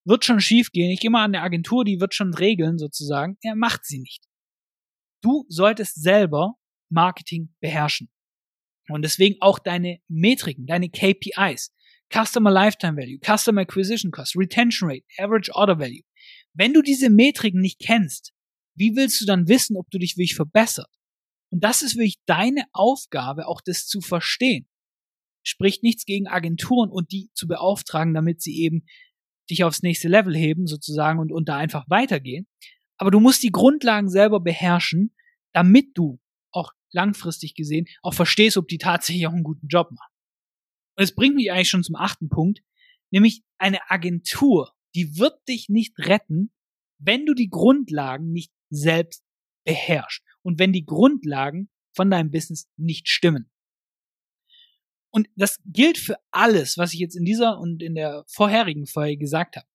wird 0.04 0.24
schon 0.24 0.40
schief 0.40 0.70
gehen. 0.70 0.90
Ich 0.90 1.00
gehe 1.00 1.10
mal 1.10 1.24
an 1.24 1.34
eine 1.34 1.42
Agentur, 1.42 1.84
die 1.84 2.00
wird 2.00 2.14
schon 2.14 2.32
regeln 2.32 2.78
sozusagen. 2.78 3.36
Er 3.42 3.56
macht 3.56 3.84
sie 3.84 3.98
nicht. 3.98 4.24
Du 5.22 5.44
solltest 5.48 6.00
selber 6.02 6.54
Marketing 6.88 7.54
beherrschen. 7.60 8.08
Und 8.88 9.02
deswegen 9.02 9.36
auch 9.40 9.58
deine 9.58 10.00
Metriken, 10.08 10.66
deine 10.66 10.88
KPIs. 10.88 11.72
Customer 12.12 12.50
Lifetime 12.50 12.96
Value, 12.96 13.18
Customer 13.18 13.62
Acquisition 13.62 14.12
Cost, 14.12 14.36
Retention 14.36 14.88
Rate, 14.88 15.04
Average 15.18 15.52
Order 15.54 15.78
Value. 15.78 16.04
Wenn 16.54 16.72
du 16.72 16.82
diese 16.82 17.10
Metriken 17.10 17.60
nicht 17.60 17.80
kennst, 17.80 18.32
wie 18.76 18.94
willst 18.94 19.20
du 19.20 19.26
dann 19.26 19.48
wissen, 19.48 19.76
ob 19.76 19.90
du 19.90 19.98
dich 19.98 20.16
wirklich 20.16 20.36
verbessert? 20.36 20.90
Und 21.50 21.64
das 21.64 21.82
ist 21.82 21.96
wirklich 21.96 22.20
deine 22.26 22.64
Aufgabe, 22.72 23.46
auch 23.46 23.60
das 23.64 23.86
zu 23.86 24.00
verstehen. 24.00 24.68
Spricht 25.42 25.82
nichts 25.82 26.04
gegen 26.04 26.26
Agenturen 26.26 26.90
und 26.90 27.12
die 27.12 27.30
zu 27.34 27.46
beauftragen, 27.46 28.14
damit 28.14 28.42
sie 28.42 28.60
eben 28.60 28.84
dich 29.48 29.64
aufs 29.64 29.82
nächste 29.82 30.08
Level 30.08 30.36
heben, 30.36 30.66
sozusagen, 30.66 31.18
und, 31.20 31.32
und 31.32 31.48
da 31.48 31.56
einfach 31.56 31.84
weitergehen. 31.88 32.46
Aber 32.98 33.10
du 33.10 33.20
musst 33.20 33.42
die 33.42 33.52
Grundlagen 33.52 34.08
selber 34.08 34.40
beherrschen, 34.40 35.14
damit 35.52 35.90
du 35.94 36.20
auch 36.50 36.72
langfristig 36.96 37.54
gesehen 37.54 37.86
auch 38.02 38.14
verstehst, 38.14 38.56
ob 38.56 38.66
die 38.66 38.78
tatsächlich 38.78 39.28
auch 39.28 39.32
einen 39.32 39.44
guten 39.44 39.68
Job 39.68 39.92
machen. 39.92 40.12
Und 40.96 41.04
es 41.04 41.14
bringt 41.14 41.36
mich 41.36 41.52
eigentlich 41.52 41.70
schon 41.70 41.84
zum 41.84 41.94
achten 41.94 42.28
Punkt, 42.28 42.62
nämlich 43.10 43.44
eine 43.58 43.78
Agentur, 43.90 44.72
die 44.96 45.18
wird 45.18 45.46
dich 45.46 45.68
nicht 45.68 45.96
retten, 45.98 46.50
wenn 46.98 47.26
du 47.26 47.34
die 47.34 47.50
Grundlagen 47.50 48.32
nicht 48.32 48.52
selbst 48.70 49.22
beherrschst 49.64 50.24
und 50.42 50.58
wenn 50.58 50.72
die 50.72 50.86
Grundlagen 50.86 51.68
von 51.94 52.10
deinem 52.10 52.30
Business 52.30 52.68
nicht 52.76 53.08
stimmen. 53.08 53.50
Und 55.10 55.28
das 55.34 55.58
gilt 55.64 55.98
für 55.98 56.18
alles, 56.30 56.76
was 56.78 56.92
ich 56.92 57.00
jetzt 57.00 57.16
in 57.16 57.24
dieser 57.24 57.58
und 57.58 57.82
in 57.82 57.94
der 57.94 58.24
vorherigen 58.26 58.86
Folge 58.86 59.18
gesagt 59.18 59.56
habe. 59.56 59.66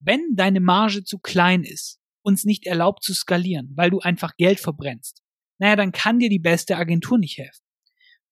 Wenn 0.00 0.34
deine 0.34 0.60
Marge 0.60 1.04
zu 1.04 1.18
klein 1.18 1.64
ist, 1.64 2.00
uns 2.22 2.44
nicht 2.44 2.66
erlaubt 2.66 3.02
zu 3.02 3.14
skalieren, 3.14 3.72
weil 3.76 3.90
du 3.90 4.00
einfach 4.00 4.36
Geld 4.36 4.60
verbrennst, 4.60 5.23
naja, 5.64 5.76
dann 5.76 5.92
kann 5.92 6.18
dir 6.18 6.28
die 6.28 6.38
beste 6.38 6.76
Agentur 6.76 7.16
nicht 7.16 7.38
helfen. 7.38 7.64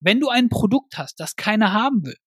Wenn 0.01 0.21
du 0.21 0.29
ein 0.29 0.51
Produkt 0.51 0.99
hast, 0.99 1.19
das 1.19 1.35
keiner 1.35 1.73
haben 1.73 2.05
will, 2.05 2.19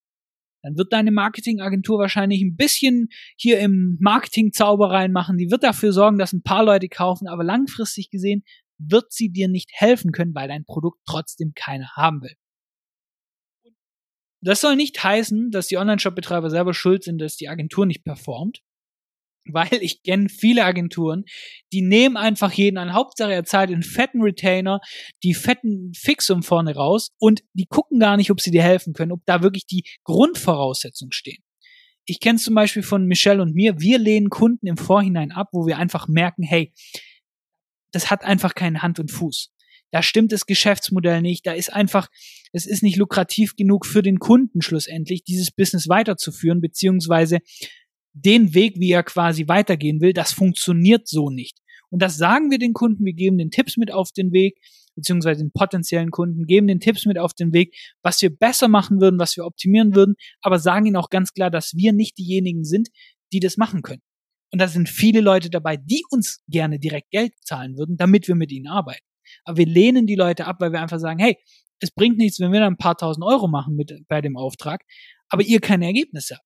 dann 0.63 0.77
wird 0.77 0.93
deine 0.93 1.11
Marketingagentur 1.11 1.99
wahrscheinlich 1.99 2.41
ein 2.41 2.55
bisschen 2.55 3.09
hier 3.37 3.59
im 3.59 3.99
Marketing-Zauber 4.01 4.89
reinmachen. 4.89 5.37
Die 5.37 5.51
wird 5.51 5.61
dafür 5.61 5.93
sorgen, 5.93 6.17
dass 6.17 6.33
ein 6.33 6.41
paar 6.41 6.65
Leute 6.65 6.89
kaufen, 6.89 7.27
aber 7.27 7.43
langfristig 7.43 8.09
gesehen 8.09 8.43
wird 8.79 9.11
sie 9.11 9.29
dir 9.29 9.47
nicht 9.47 9.69
helfen 9.73 10.11
können, 10.11 10.33
weil 10.33 10.47
dein 10.47 10.65
Produkt 10.65 10.97
trotzdem 11.05 11.51
keiner 11.53 11.91
haben 11.95 12.23
will. 12.23 12.33
Das 14.41 14.59
soll 14.59 14.75
nicht 14.75 15.03
heißen, 15.03 15.51
dass 15.51 15.67
die 15.67 15.77
Online-Shop-Betreiber 15.77 16.49
selber 16.49 16.73
schuld 16.73 17.03
sind, 17.03 17.19
dass 17.19 17.35
die 17.35 17.47
Agentur 17.47 17.85
nicht 17.85 18.03
performt 18.03 18.63
weil 19.51 19.77
ich 19.81 20.03
kenne 20.03 20.29
viele 20.29 20.65
Agenturen, 20.65 21.25
die 21.71 21.81
nehmen 21.81 22.17
einfach 22.17 22.51
jeden 22.51 22.77
an. 22.77 22.93
Hauptsache 22.93 23.33
er 23.33 23.43
zahlt 23.43 23.71
einen 23.71 23.83
fetten 23.83 24.21
Retainer, 24.21 24.81
die 25.23 25.33
fetten 25.33 25.91
Fixum 25.95 26.43
vorne 26.43 26.75
raus 26.75 27.11
und 27.17 27.43
die 27.53 27.65
gucken 27.65 27.99
gar 27.99 28.17
nicht, 28.17 28.31
ob 28.31 28.41
sie 28.41 28.51
dir 28.51 28.63
helfen 28.63 28.93
können, 28.93 29.11
ob 29.11 29.21
da 29.25 29.41
wirklich 29.41 29.65
die 29.65 29.83
Grundvoraussetzungen 30.03 31.11
stehen. 31.11 31.43
Ich 32.05 32.19
kenne 32.19 32.37
zum 32.37 32.53
Beispiel 32.53 32.83
von 32.83 33.05
Michelle 33.05 33.41
und 33.41 33.55
mir, 33.55 33.79
wir 33.79 33.97
lehnen 33.97 34.29
Kunden 34.29 34.67
im 34.67 34.77
Vorhinein 34.77 35.31
ab, 35.31 35.49
wo 35.51 35.65
wir 35.65 35.77
einfach 35.77 36.07
merken, 36.07 36.43
hey, 36.43 36.71
das 37.91 38.11
hat 38.11 38.23
einfach 38.23 38.53
keine 38.53 38.81
Hand 38.81 38.99
und 38.99 39.09
Fuß. 39.09 39.51
Da 39.91 40.03
stimmt 40.03 40.31
das 40.31 40.45
Geschäftsmodell 40.45 41.21
nicht. 41.21 41.47
Da 41.47 41.53
ist 41.53 41.71
einfach, 41.71 42.09
es 42.51 42.65
ist 42.65 42.83
nicht 42.83 42.97
lukrativ 42.97 43.55
genug 43.55 43.85
für 43.85 44.01
den 44.01 44.19
Kunden 44.19 44.61
schlussendlich, 44.61 45.23
dieses 45.23 45.51
Business 45.51 45.87
weiterzuführen, 45.87 46.59
beziehungsweise 46.59 47.39
den 48.15 48.53
Weg, 48.53 48.79
wie 48.79 48.91
er 48.91 49.03
quasi 49.03 49.47
weitergehen 49.47 49.99
will, 50.01 50.13
das 50.13 50.31
funktioniert 50.31 51.07
so 51.07 51.29
nicht. 51.29 51.59
Und 51.89 52.01
das 52.01 52.17
sagen 52.17 52.49
wir 52.49 52.57
den 52.57 52.73
Kunden, 52.73 53.05
wir 53.05 53.13
geben 53.13 53.37
den 53.37 53.51
Tipps 53.51 53.77
mit 53.77 53.91
auf 53.91 54.11
den 54.11 54.31
Weg, 54.31 54.57
beziehungsweise 54.95 55.43
den 55.43 55.51
potenziellen 55.51 56.11
Kunden, 56.11 56.45
geben 56.45 56.67
den 56.67 56.79
Tipps 56.79 57.05
mit 57.05 57.19
auf 57.19 57.33
den 57.33 57.53
Weg, 57.53 57.75
was 58.01 58.21
wir 58.21 58.35
besser 58.35 58.69
machen 58.69 59.01
würden, 59.01 59.19
was 59.19 59.35
wir 59.35 59.45
optimieren 59.45 59.93
würden, 59.95 60.15
aber 60.41 60.59
sagen 60.59 60.85
ihnen 60.85 60.95
auch 60.95 61.09
ganz 61.09 61.33
klar, 61.33 61.51
dass 61.51 61.73
wir 61.75 61.93
nicht 61.93 62.17
diejenigen 62.17 62.63
sind, 62.63 62.87
die 63.33 63.39
das 63.39 63.57
machen 63.57 63.81
können. 63.81 64.01
Und 64.51 64.59
da 64.59 64.69
sind 64.69 64.87
viele 64.87 65.19
Leute 65.19 65.49
dabei, 65.49 65.75
die 65.75 66.03
uns 66.09 66.41
gerne 66.47 66.79
direkt 66.79 67.09
Geld 67.11 67.33
zahlen 67.41 67.77
würden, 67.77 67.97
damit 67.97 68.27
wir 68.29 68.35
mit 68.35 68.51
ihnen 68.51 68.67
arbeiten. 68.67 69.05
Aber 69.43 69.57
wir 69.57 69.65
lehnen 69.65 70.07
die 70.07 70.15
Leute 70.15 70.45
ab, 70.45 70.57
weil 70.59 70.71
wir 70.71 70.81
einfach 70.81 70.99
sagen, 70.99 71.19
hey, 71.19 71.37
es 71.79 71.91
bringt 71.91 72.17
nichts, 72.17 72.39
wenn 72.39 72.53
wir 72.53 72.61
da 72.61 72.67
ein 72.67 72.77
paar 72.77 72.95
tausend 72.95 73.25
Euro 73.25 73.49
machen 73.49 73.75
mit, 73.75 73.91
bei 74.07 74.21
dem 74.21 74.37
Auftrag, 74.37 74.83
aber 75.27 75.43
ihr 75.43 75.59
keine 75.59 75.85
Ergebnisse 75.85 76.35
habt. 76.35 76.45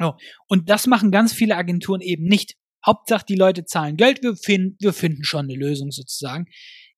Oh. 0.00 0.12
Und 0.48 0.68
das 0.68 0.86
machen 0.86 1.10
ganz 1.10 1.32
viele 1.32 1.56
Agenturen 1.56 2.00
eben 2.00 2.24
nicht. 2.24 2.56
Hauptsache, 2.84 3.24
die 3.28 3.34
Leute 3.34 3.64
zahlen 3.64 3.96
Geld, 3.96 4.22
wir 4.22 4.36
finden, 4.36 4.76
wir 4.78 4.92
finden 4.92 5.24
schon 5.24 5.46
eine 5.46 5.56
Lösung 5.56 5.90
sozusagen. 5.90 6.46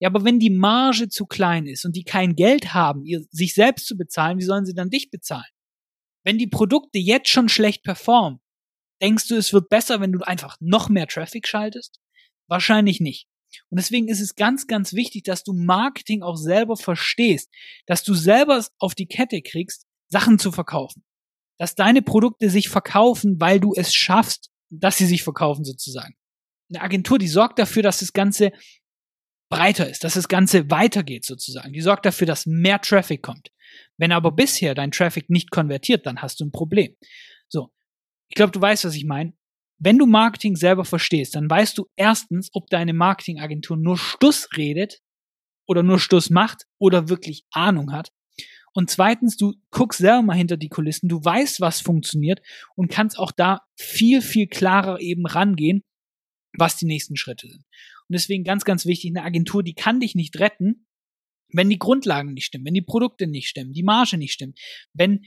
Ja, 0.00 0.08
aber 0.08 0.24
wenn 0.24 0.38
die 0.38 0.50
Marge 0.50 1.08
zu 1.08 1.26
klein 1.26 1.66
ist 1.66 1.84
und 1.84 1.96
die 1.96 2.04
kein 2.04 2.36
Geld 2.36 2.74
haben, 2.74 3.04
ihr, 3.04 3.24
sich 3.30 3.54
selbst 3.54 3.86
zu 3.86 3.96
bezahlen, 3.96 4.38
wie 4.38 4.44
sollen 4.44 4.66
sie 4.66 4.74
dann 4.74 4.90
dich 4.90 5.10
bezahlen? 5.10 5.50
Wenn 6.24 6.38
die 6.38 6.46
Produkte 6.46 6.98
jetzt 6.98 7.30
schon 7.30 7.48
schlecht 7.48 7.82
performen, 7.84 8.40
denkst 9.00 9.28
du, 9.28 9.36
es 9.36 9.52
wird 9.52 9.68
besser, 9.70 10.00
wenn 10.00 10.12
du 10.12 10.20
einfach 10.20 10.56
noch 10.60 10.88
mehr 10.88 11.06
Traffic 11.06 11.48
schaltest? 11.48 12.00
Wahrscheinlich 12.48 13.00
nicht. 13.00 13.26
Und 13.70 13.78
deswegen 13.78 14.08
ist 14.08 14.20
es 14.20 14.34
ganz, 14.34 14.66
ganz 14.66 14.92
wichtig, 14.92 15.22
dass 15.24 15.42
du 15.42 15.54
Marketing 15.54 16.22
auch 16.22 16.36
selber 16.36 16.76
verstehst, 16.76 17.50
dass 17.86 18.04
du 18.04 18.12
selber 18.12 18.62
auf 18.78 18.94
die 18.94 19.06
Kette 19.06 19.40
kriegst, 19.40 19.86
Sachen 20.10 20.38
zu 20.38 20.52
verkaufen 20.52 21.02
dass 21.58 21.74
deine 21.74 22.02
Produkte 22.02 22.50
sich 22.50 22.68
verkaufen, 22.68 23.40
weil 23.40 23.60
du 23.60 23.72
es 23.74 23.94
schaffst, 23.94 24.50
dass 24.70 24.96
sie 24.96 25.06
sich 25.06 25.22
verkaufen 25.22 25.64
sozusagen. 25.64 26.14
Eine 26.70 26.82
Agentur, 26.82 27.18
die 27.18 27.28
sorgt 27.28 27.58
dafür, 27.58 27.82
dass 27.82 28.00
das 28.00 28.12
Ganze 28.12 28.52
breiter 29.50 29.88
ist, 29.88 30.04
dass 30.04 30.14
das 30.14 30.28
Ganze 30.28 30.70
weitergeht 30.70 31.24
sozusagen. 31.24 31.72
Die 31.72 31.80
sorgt 31.80 32.04
dafür, 32.06 32.26
dass 32.26 32.46
mehr 32.46 32.80
Traffic 32.80 33.22
kommt. 33.22 33.50
Wenn 33.96 34.12
aber 34.12 34.32
bisher 34.32 34.74
dein 34.74 34.90
Traffic 34.90 35.30
nicht 35.30 35.50
konvertiert, 35.50 36.06
dann 36.06 36.20
hast 36.20 36.40
du 36.40 36.44
ein 36.44 36.52
Problem. 36.52 36.94
So. 37.48 37.72
Ich 38.30 38.34
glaube, 38.34 38.52
du 38.52 38.60
weißt, 38.60 38.84
was 38.84 38.94
ich 38.94 39.04
meine. 39.04 39.32
Wenn 39.78 39.96
du 39.96 40.06
Marketing 40.06 40.56
selber 40.56 40.84
verstehst, 40.84 41.34
dann 41.34 41.48
weißt 41.48 41.78
du 41.78 41.86
erstens, 41.96 42.50
ob 42.52 42.68
deine 42.68 42.92
Marketingagentur 42.92 43.76
nur 43.76 43.96
Stuss 43.96 44.48
redet 44.56 45.00
oder 45.66 45.82
nur 45.82 45.98
Stuss 45.98 46.30
macht 46.30 46.64
oder 46.78 47.08
wirklich 47.08 47.44
Ahnung 47.52 47.92
hat. 47.92 48.10
Und 48.78 48.90
zweitens, 48.90 49.36
du 49.36 49.54
guckst 49.72 49.98
selber 49.98 50.22
mal 50.22 50.36
hinter 50.36 50.56
die 50.56 50.68
Kulissen, 50.68 51.08
du 51.08 51.16
weißt, 51.16 51.60
was 51.60 51.80
funktioniert 51.80 52.40
und 52.76 52.88
kannst 52.88 53.18
auch 53.18 53.32
da 53.32 53.62
viel, 53.76 54.22
viel 54.22 54.46
klarer 54.46 55.00
eben 55.00 55.26
rangehen, 55.26 55.82
was 56.56 56.76
die 56.76 56.86
nächsten 56.86 57.16
Schritte 57.16 57.48
sind. 57.48 57.64
Und 57.64 58.12
deswegen 58.14 58.44
ganz, 58.44 58.64
ganz 58.64 58.86
wichtig, 58.86 59.10
eine 59.10 59.24
Agentur, 59.24 59.64
die 59.64 59.74
kann 59.74 59.98
dich 59.98 60.14
nicht 60.14 60.38
retten, 60.38 60.86
wenn 61.52 61.68
die 61.68 61.80
Grundlagen 61.80 62.34
nicht 62.34 62.44
stimmen, 62.44 62.66
wenn 62.66 62.74
die 62.74 62.80
Produkte 62.80 63.26
nicht 63.26 63.48
stimmen, 63.48 63.72
die 63.72 63.82
Marge 63.82 64.16
nicht 64.16 64.32
stimmt, 64.32 64.56
wenn 64.92 65.24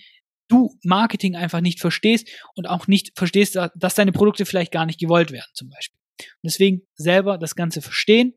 du 0.48 0.74
Marketing 0.86 1.36
einfach 1.36 1.60
nicht 1.60 1.82
verstehst 1.82 2.30
und 2.56 2.70
auch 2.70 2.88
nicht 2.88 3.12
verstehst, 3.18 3.60
dass 3.76 3.96
deine 3.96 4.14
Produkte 4.14 4.46
vielleicht 4.46 4.72
gar 4.72 4.86
nicht 4.86 5.02
gewollt 5.02 5.32
werden, 5.32 5.52
zum 5.56 5.68
Beispiel. 5.68 6.00
Und 6.20 6.46
deswegen 6.46 6.84
selber 6.96 7.38
das 7.38 7.58
Ganze 7.58 7.82
verstehen 7.82 8.34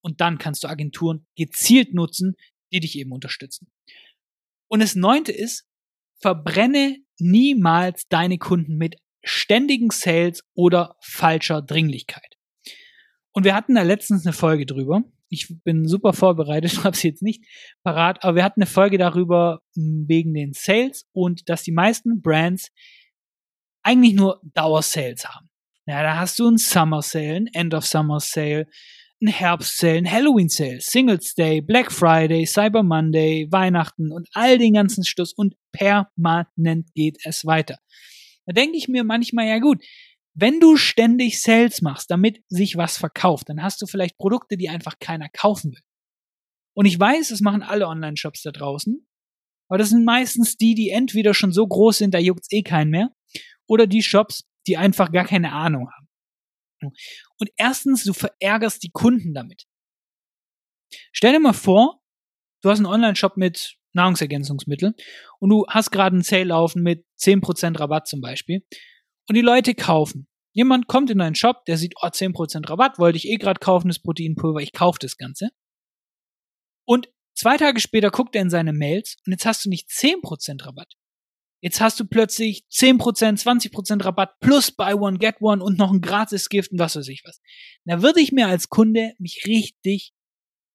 und 0.00 0.22
dann 0.22 0.38
kannst 0.38 0.64
du 0.64 0.68
Agenturen 0.68 1.26
gezielt 1.36 1.92
nutzen, 1.92 2.36
die 2.72 2.80
dich 2.80 2.96
eben 2.96 3.12
unterstützen. 3.12 3.70
Und 4.68 4.80
das 4.80 4.94
neunte 4.94 5.32
ist, 5.32 5.66
verbrenne 6.20 6.96
niemals 7.18 8.06
deine 8.08 8.38
Kunden 8.38 8.76
mit 8.76 8.96
ständigen 9.22 9.90
Sales 9.90 10.42
oder 10.54 10.96
falscher 11.00 11.62
Dringlichkeit. 11.62 12.36
Und 13.32 13.44
wir 13.44 13.54
hatten 13.54 13.74
da 13.74 13.82
letztens 13.82 14.24
eine 14.24 14.32
Folge 14.32 14.66
drüber. 14.66 15.02
Ich 15.28 15.48
bin 15.64 15.88
super 15.88 16.12
vorbereitet, 16.12 16.72
habe 16.84 16.96
sie 16.96 17.08
jetzt 17.08 17.22
nicht 17.22 17.44
parat, 17.82 18.22
aber 18.22 18.36
wir 18.36 18.44
hatten 18.44 18.60
eine 18.60 18.70
Folge 18.70 18.98
darüber 18.98 19.60
hm, 19.74 20.04
wegen 20.06 20.34
den 20.34 20.52
Sales 20.52 21.06
und 21.12 21.48
dass 21.48 21.62
die 21.62 21.72
meisten 21.72 22.22
Brands 22.22 22.70
eigentlich 23.82 24.14
nur 24.14 24.40
Dauersales 24.42 25.26
haben. 25.26 25.50
Ja, 25.86 26.02
da 26.02 26.16
hast 26.16 26.38
du 26.38 26.46
einen 26.46 26.56
Summer 26.56 27.02
Sale, 27.02 27.36
ein 27.36 27.46
End 27.48 27.74
of 27.74 27.84
Summer 27.84 28.20
Sale, 28.20 28.66
ein 29.22 29.28
Herbstsale, 29.28 29.98
ein 29.98 30.10
Halloween-Sale, 30.10 30.80
Singles 30.80 31.34
Day, 31.34 31.60
Black 31.60 31.92
Friday, 31.92 32.46
Cyber 32.46 32.82
Monday, 32.82 33.46
Weihnachten 33.50 34.12
und 34.12 34.28
all 34.32 34.58
den 34.58 34.74
ganzen 34.74 35.04
Stuss 35.04 35.32
und 35.32 35.54
permanent 35.72 36.92
geht 36.94 37.18
es 37.24 37.44
weiter. 37.44 37.78
Da 38.46 38.52
denke 38.52 38.76
ich 38.76 38.88
mir 38.88 39.04
manchmal, 39.04 39.46
ja 39.46 39.58
gut, 39.58 39.82
wenn 40.34 40.60
du 40.60 40.76
ständig 40.76 41.40
Sales 41.40 41.80
machst, 41.80 42.10
damit 42.10 42.42
sich 42.48 42.76
was 42.76 42.98
verkauft, 42.98 43.48
dann 43.48 43.62
hast 43.62 43.80
du 43.80 43.86
vielleicht 43.86 44.18
Produkte, 44.18 44.56
die 44.56 44.68
einfach 44.68 44.98
keiner 44.98 45.28
kaufen 45.28 45.72
will. 45.72 45.82
Und 46.74 46.86
ich 46.86 46.98
weiß, 46.98 47.28
das 47.28 47.40
machen 47.40 47.62
alle 47.62 47.86
Online-Shops 47.86 48.42
da 48.42 48.50
draußen, 48.50 49.06
aber 49.68 49.78
das 49.78 49.90
sind 49.90 50.04
meistens 50.04 50.56
die, 50.56 50.74
die 50.74 50.90
entweder 50.90 51.34
schon 51.34 51.52
so 51.52 51.66
groß 51.66 51.98
sind, 51.98 52.14
da 52.14 52.18
juckt's 52.18 52.50
eh 52.50 52.62
keinen 52.62 52.90
mehr, 52.90 53.10
oder 53.66 53.86
die 53.86 54.02
Shops, 54.02 54.44
die 54.66 54.76
einfach 54.76 55.12
gar 55.12 55.24
keine 55.24 55.52
Ahnung 55.52 55.88
haben. 55.90 56.03
Und 57.38 57.50
erstens, 57.56 58.04
du 58.04 58.12
verärgerst 58.12 58.82
die 58.82 58.90
Kunden 58.90 59.34
damit. 59.34 59.64
Stell 61.12 61.32
dir 61.32 61.40
mal 61.40 61.52
vor, 61.52 62.00
du 62.62 62.70
hast 62.70 62.78
einen 62.78 62.86
Online-Shop 62.86 63.36
mit 63.36 63.76
Nahrungsergänzungsmitteln 63.94 64.94
und 65.38 65.50
du 65.50 65.66
hast 65.68 65.90
gerade 65.90 66.14
einen 66.14 66.22
Sale 66.22 66.44
laufen 66.44 66.82
mit 66.82 67.04
10% 67.20 67.78
Rabatt 67.78 68.08
zum 68.08 68.20
Beispiel 68.20 68.64
und 69.28 69.36
die 69.36 69.40
Leute 69.40 69.74
kaufen. 69.74 70.28
Jemand 70.52 70.86
kommt 70.86 71.10
in 71.10 71.18
deinen 71.18 71.34
Shop, 71.34 71.64
der 71.64 71.76
sieht, 71.76 71.94
oh, 72.00 72.06
10% 72.06 72.68
Rabatt, 72.68 72.98
wollte 72.98 73.16
ich 73.16 73.28
eh 73.28 73.36
gerade 73.36 73.58
kaufen, 73.58 73.88
das 73.88 73.98
Proteinpulver, 74.00 74.60
ich 74.60 74.72
kaufe 74.72 74.98
das 75.00 75.16
Ganze. 75.16 75.50
Und 76.86 77.08
zwei 77.34 77.56
Tage 77.56 77.80
später 77.80 78.10
guckt 78.10 78.36
er 78.36 78.42
in 78.42 78.50
seine 78.50 78.72
Mails 78.72 79.16
und 79.26 79.32
jetzt 79.32 79.46
hast 79.46 79.64
du 79.64 79.68
nicht 79.68 79.88
10% 79.88 80.64
Rabatt, 80.64 80.94
Jetzt 81.64 81.80
hast 81.80 81.98
du 81.98 82.04
plötzlich 82.04 82.66
10%, 82.70 83.42
20% 83.42 84.04
Rabatt 84.04 84.38
plus 84.38 84.70
Buy 84.70 84.92
One, 84.92 85.16
Get 85.16 85.36
One 85.40 85.64
und 85.64 85.78
noch 85.78 85.90
ein 85.90 86.02
Gratis-Gift 86.02 86.72
und 86.72 86.78
was 86.78 86.94
weiß 86.94 87.08
ich 87.08 87.22
was. 87.24 87.40
Da 87.86 88.02
würde 88.02 88.20
ich 88.20 88.32
mir 88.32 88.48
als 88.48 88.68
Kunde 88.68 89.14
mich 89.18 89.44
richtig 89.46 90.12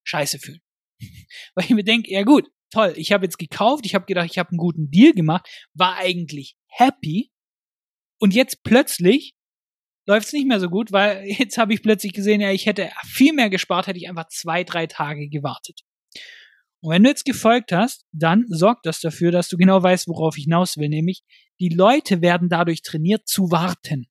scheiße 0.03 0.39
fühlen. 0.39 0.61
Weil 1.53 1.65
ich 1.65 1.69
mir 1.69 1.83
denke, 1.83 2.11
ja 2.11 2.23
gut, 2.23 2.49
toll, 2.71 2.95
ich 2.95 3.11
habe 3.11 3.23
jetzt 3.23 3.37
gekauft, 3.37 3.85
ich 3.85 3.93
habe 3.93 4.07
gedacht, 4.07 4.31
ich 4.31 4.39
habe 4.39 4.49
einen 4.49 4.57
guten 4.57 4.89
Deal 4.89 5.13
gemacht, 5.13 5.47
war 5.75 5.95
eigentlich 5.97 6.57
happy 6.65 7.31
und 8.19 8.33
jetzt 8.33 8.63
plötzlich 8.63 9.35
läuft 10.07 10.25
es 10.25 10.33
nicht 10.33 10.47
mehr 10.47 10.59
so 10.59 10.69
gut, 10.69 10.91
weil 10.91 11.23
jetzt 11.27 11.59
habe 11.59 11.71
ich 11.71 11.83
plötzlich 11.83 12.13
gesehen, 12.13 12.41
ja, 12.41 12.51
ich 12.51 12.65
hätte 12.65 12.89
viel 13.05 13.33
mehr 13.33 13.51
gespart, 13.51 13.85
hätte 13.85 13.99
ich 13.99 14.09
einfach 14.09 14.29
zwei, 14.29 14.63
drei 14.63 14.87
Tage 14.87 15.29
gewartet. 15.29 15.81
Und 16.81 16.91
wenn 16.91 17.03
du 17.03 17.09
jetzt 17.09 17.25
gefolgt 17.25 17.71
hast, 17.71 18.05
dann 18.11 18.45
sorgt 18.47 18.85
das 18.85 19.01
dafür, 19.01 19.31
dass 19.31 19.49
du 19.49 19.57
genau 19.57 19.81
weißt, 19.83 20.07
worauf 20.07 20.37
ich 20.37 20.45
hinaus 20.45 20.77
will, 20.77 20.89
nämlich 20.89 21.23
die 21.59 21.69
Leute 21.69 22.21
werden 22.21 22.47
dadurch 22.49 22.81
trainiert 22.81 23.27
zu 23.27 23.51
warten. 23.51 24.07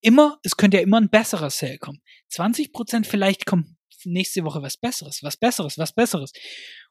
Immer, 0.00 0.38
es 0.42 0.56
könnte 0.56 0.76
ja 0.76 0.82
immer 0.82 1.00
ein 1.00 1.10
besserer 1.10 1.50
Sale 1.50 1.78
kommen. 1.78 2.02
20 2.28 2.72
Prozent 2.72 3.06
vielleicht 3.06 3.46
kommt 3.46 3.66
nächste 4.04 4.44
Woche 4.44 4.62
was 4.62 4.76
Besseres, 4.76 5.22
was 5.22 5.36
Besseres, 5.36 5.78
was 5.78 5.94
Besseres. 5.94 6.32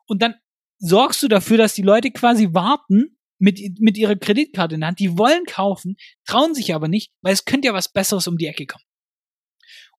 Und 0.06 0.22
dann 0.22 0.36
sorgst 0.80 1.22
du 1.24 1.28
dafür, 1.28 1.58
dass 1.58 1.76
die 1.76 1.84
Leute 1.84 2.12
quasi 2.12 2.54
warten 2.54 3.18
mit, 3.40 3.80
mit 3.80 3.98
ihrer 3.98 4.16
Kreditkarte 4.16 4.76
in 4.76 4.82
der 4.82 4.88
Hand. 4.90 5.00
Die 5.00 5.18
wollen 5.18 5.46
kaufen, 5.46 5.96
trauen 6.26 6.56
sich 6.56 6.74
aber 6.74 6.88
nicht, 6.88 7.12
weil 7.22 7.34
es 7.34 7.46
könnte 7.46 7.68
ja 7.68 7.74
was 7.74 7.92
Besseres 7.92 8.28
um 8.28 8.38
die 8.38 8.48
Ecke 8.48 8.66
kommen. 8.66 8.84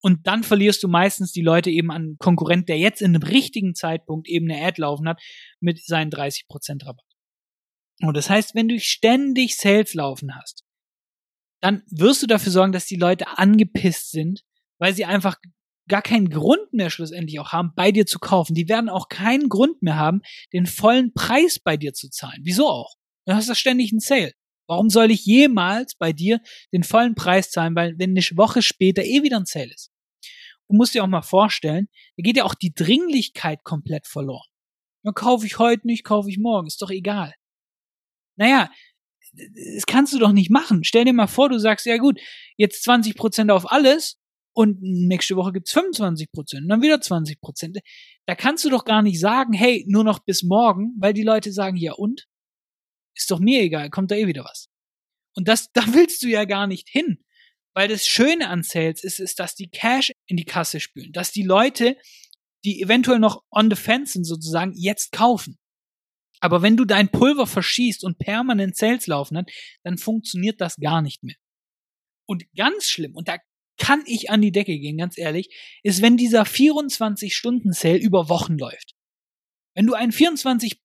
Und 0.04 0.26
dann 0.26 0.42
verlierst 0.42 0.82
du 0.82 0.88
meistens 0.88 1.32
die 1.32 1.40
Leute 1.40 1.70
eben 1.70 1.90
an 1.90 2.02
einen 2.02 2.18
Konkurrent, 2.18 2.68
der 2.68 2.76
jetzt 2.76 3.00
in 3.00 3.14
einem 3.14 3.22
richtigen 3.22 3.74
Zeitpunkt 3.74 4.28
eben 4.28 4.50
eine 4.50 4.62
Ad 4.62 4.78
laufen 4.78 5.08
hat 5.08 5.18
mit 5.60 5.82
seinen 5.82 6.10
30% 6.10 6.84
Rabatt. 6.84 7.06
Und 8.02 8.14
das 8.14 8.28
heißt, 8.28 8.54
wenn 8.54 8.68
du 8.68 8.78
ständig 8.78 9.56
Sales 9.56 9.94
laufen 9.94 10.34
hast, 10.36 10.62
dann 11.62 11.84
wirst 11.86 12.22
du 12.22 12.26
dafür 12.26 12.52
sorgen, 12.52 12.72
dass 12.72 12.84
die 12.84 12.96
Leute 12.96 13.38
angepisst 13.38 14.10
sind, 14.10 14.44
weil 14.78 14.92
sie 14.92 15.06
einfach 15.06 15.36
gar 15.88 16.02
keinen 16.02 16.28
Grund 16.28 16.70
mehr 16.74 16.90
schlussendlich 16.90 17.40
auch 17.40 17.52
haben, 17.52 17.72
bei 17.74 17.90
dir 17.90 18.04
zu 18.04 18.18
kaufen. 18.18 18.54
Die 18.54 18.68
werden 18.68 18.90
auch 18.90 19.08
keinen 19.08 19.48
Grund 19.48 19.80
mehr 19.80 19.96
haben, 19.96 20.20
den 20.52 20.66
vollen 20.66 21.14
Preis 21.14 21.58
bei 21.58 21.78
dir 21.78 21.94
zu 21.94 22.10
zahlen. 22.10 22.42
Wieso 22.42 22.68
auch? 22.68 22.96
Du 23.24 23.32
hast 23.32 23.48
ja 23.48 23.54
ständig 23.54 23.90
einen 23.90 24.00
Sale. 24.00 24.32
Warum 24.66 24.90
soll 24.90 25.10
ich 25.10 25.24
jemals 25.24 25.94
bei 25.94 26.12
dir 26.12 26.40
den 26.74 26.84
vollen 26.84 27.14
Preis 27.14 27.50
zahlen, 27.50 27.74
weil 27.74 27.94
wenn 27.98 28.10
eine 28.10 28.20
Woche 28.36 28.60
später 28.60 29.02
eh 29.02 29.22
wieder 29.22 29.38
ein 29.38 29.46
Sale 29.46 29.72
ist? 29.72 29.93
Du 30.68 30.76
musst 30.76 30.94
dir 30.94 31.04
auch 31.04 31.08
mal 31.08 31.22
vorstellen, 31.22 31.88
da 32.16 32.22
geht 32.22 32.36
ja 32.36 32.44
auch 32.44 32.54
die 32.54 32.72
Dringlichkeit 32.74 33.64
komplett 33.64 34.06
verloren. 34.06 34.46
Ja, 35.04 35.12
kaufe 35.12 35.46
ich 35.46 35.58
heute 35.58 35.86
nicht, 35.86 36.04
kaufe 36.04 36.30
ich 36.30 36.38
morgen, 36.38 36.66
ist 36.66 36.80
doch 36.80 36.90
egal. 36.90 37.34
Naja, 38.36 38.70
das 39.32 39.86
kannst 39.86 40.12
du 40.12 40.18
doch 40.18 40.32
nicht 40.32 40.50
machen. 40.50 40.84
Stell 40.84 41.04
dir 41.04 41.12
mal 41.12 41.26
vor, 41.26 41.48
du 41.48 41.58
sagst, 41.58 41.86
ja 41.86 41.98
gut, 41.98 42.20
jetzt 42.56 42.86
20% 42.88 43.50
auf 43.52 43.70
alles 43.70 44.18
und 44.54 44.80
nächste 44.80 45.36
Woche 45.36 45.52
gibt's 45.52 45.74
25% 45.74 46.28
und 46.58 46.68
dann 46.68 46.82
wieder 46.82 46.96
20%. 46.96 47.80
Da 48.26 48.34
kannst 48.34 48.64
du 48.64 48.70
doch 48.70 48.84
gar 48.84 49.02
nicht 49.02 49.20
sagen, 49.20 49.52
hey, 49.52 49.84
nur 49.88 50.04
noch 50.04 50.20
bis 50.20 50.42
morgen, 50.42 50.94
weil 50.98 51.12
die 51.12 51.22
Leute 51.22 51.52
sagen, 51.52 51.76
ja 51.76 51.92
und? 51.92 52.26
Ist 53.16 53.30
doch 53.30 53.40
mir 53.40 53.62
egal, 53.62 53.90
kommt 53.90 54.10
da 54.10 54.16
eh 54.16 54.26
wieder 54.26 54.44
was. 54.44 54.68
Und 55.36 55.48
das, 55.48 55.70
da 55.72 55.82
willst 55.92 56.22
du 56.22 56.28
ja 56.28 56.44
gar 56.44 56.66
nicht 56.66 56.88
hin. 56.88 57.23
Weil 57.74 57.88
das 57.88 58.06
Schöne 58.06 58.48
an 58.48 58.62
Sales 58.62 59.02
ist, 59.02 59.18
ist, 59.18 59.40
dass 59.40 59.54
die 59.54 59.68
Cash 59.68 60.12
in 60.26 60.36
die 60.36 60.44
Kasse 60.44 60.80
spülen, 60.80 61.12
dass 61.12 61.32
die 61.32 61.42
Leute, 61.42 61.96
die 62.64 62.80
eventuell 62.80 63.18
noch 63.18 63.42
on 63.50 63.68
the 63.68 63.76
fence 63.76 64.12
sind 64.12 64.24
sozusagen, 64.24 64.72
jetzt 64.74 65.12
kaufen. 65.12 65.58
Aber 66.40 66.62
wenn 66.62 66.76
du 66.76 66.84
dein 66.84 67.10
Pulver 67.10 67.46
verschießt 67.46 68.04
und 68.04 68.18
permanent 68.18 68.76
Sales 68.76 69.06
laufen 69.06 69.36
hat, 69.38 69.50
dann 69.82 69.98
funktioniert 69.98 70.60
das 70.60 70.76
gar 70.76 71.02
nicht 71.02 71.22
mehr. 71.22 71.36
Und 72.26 72.44
ganz 72.54 72.88
schlimm, 72.88 73.14
und 73.14 73.28
da 73.28 73.38
kann 73.76 74.02
ich 74.06 74.30
an 74.30 74.40
die 74.40 74.52
Decke 74.52 74.78
gehen, 74.78 74.98
ganz 74.98 75.18
ehrlich, 75.18 75.48
ist, 75.82 76.00
wenn 76.00 76.16
dieser 76.16 76.42
24-Stunden-Sale 76.42 77.98
über 77.98 78.28
Wochen 78.28 78.56
läuft. 78.56 78.94
Wenn 79.74 79.86
du 79.86 79.94
einen 79.94 80.12
24 80.12 80.80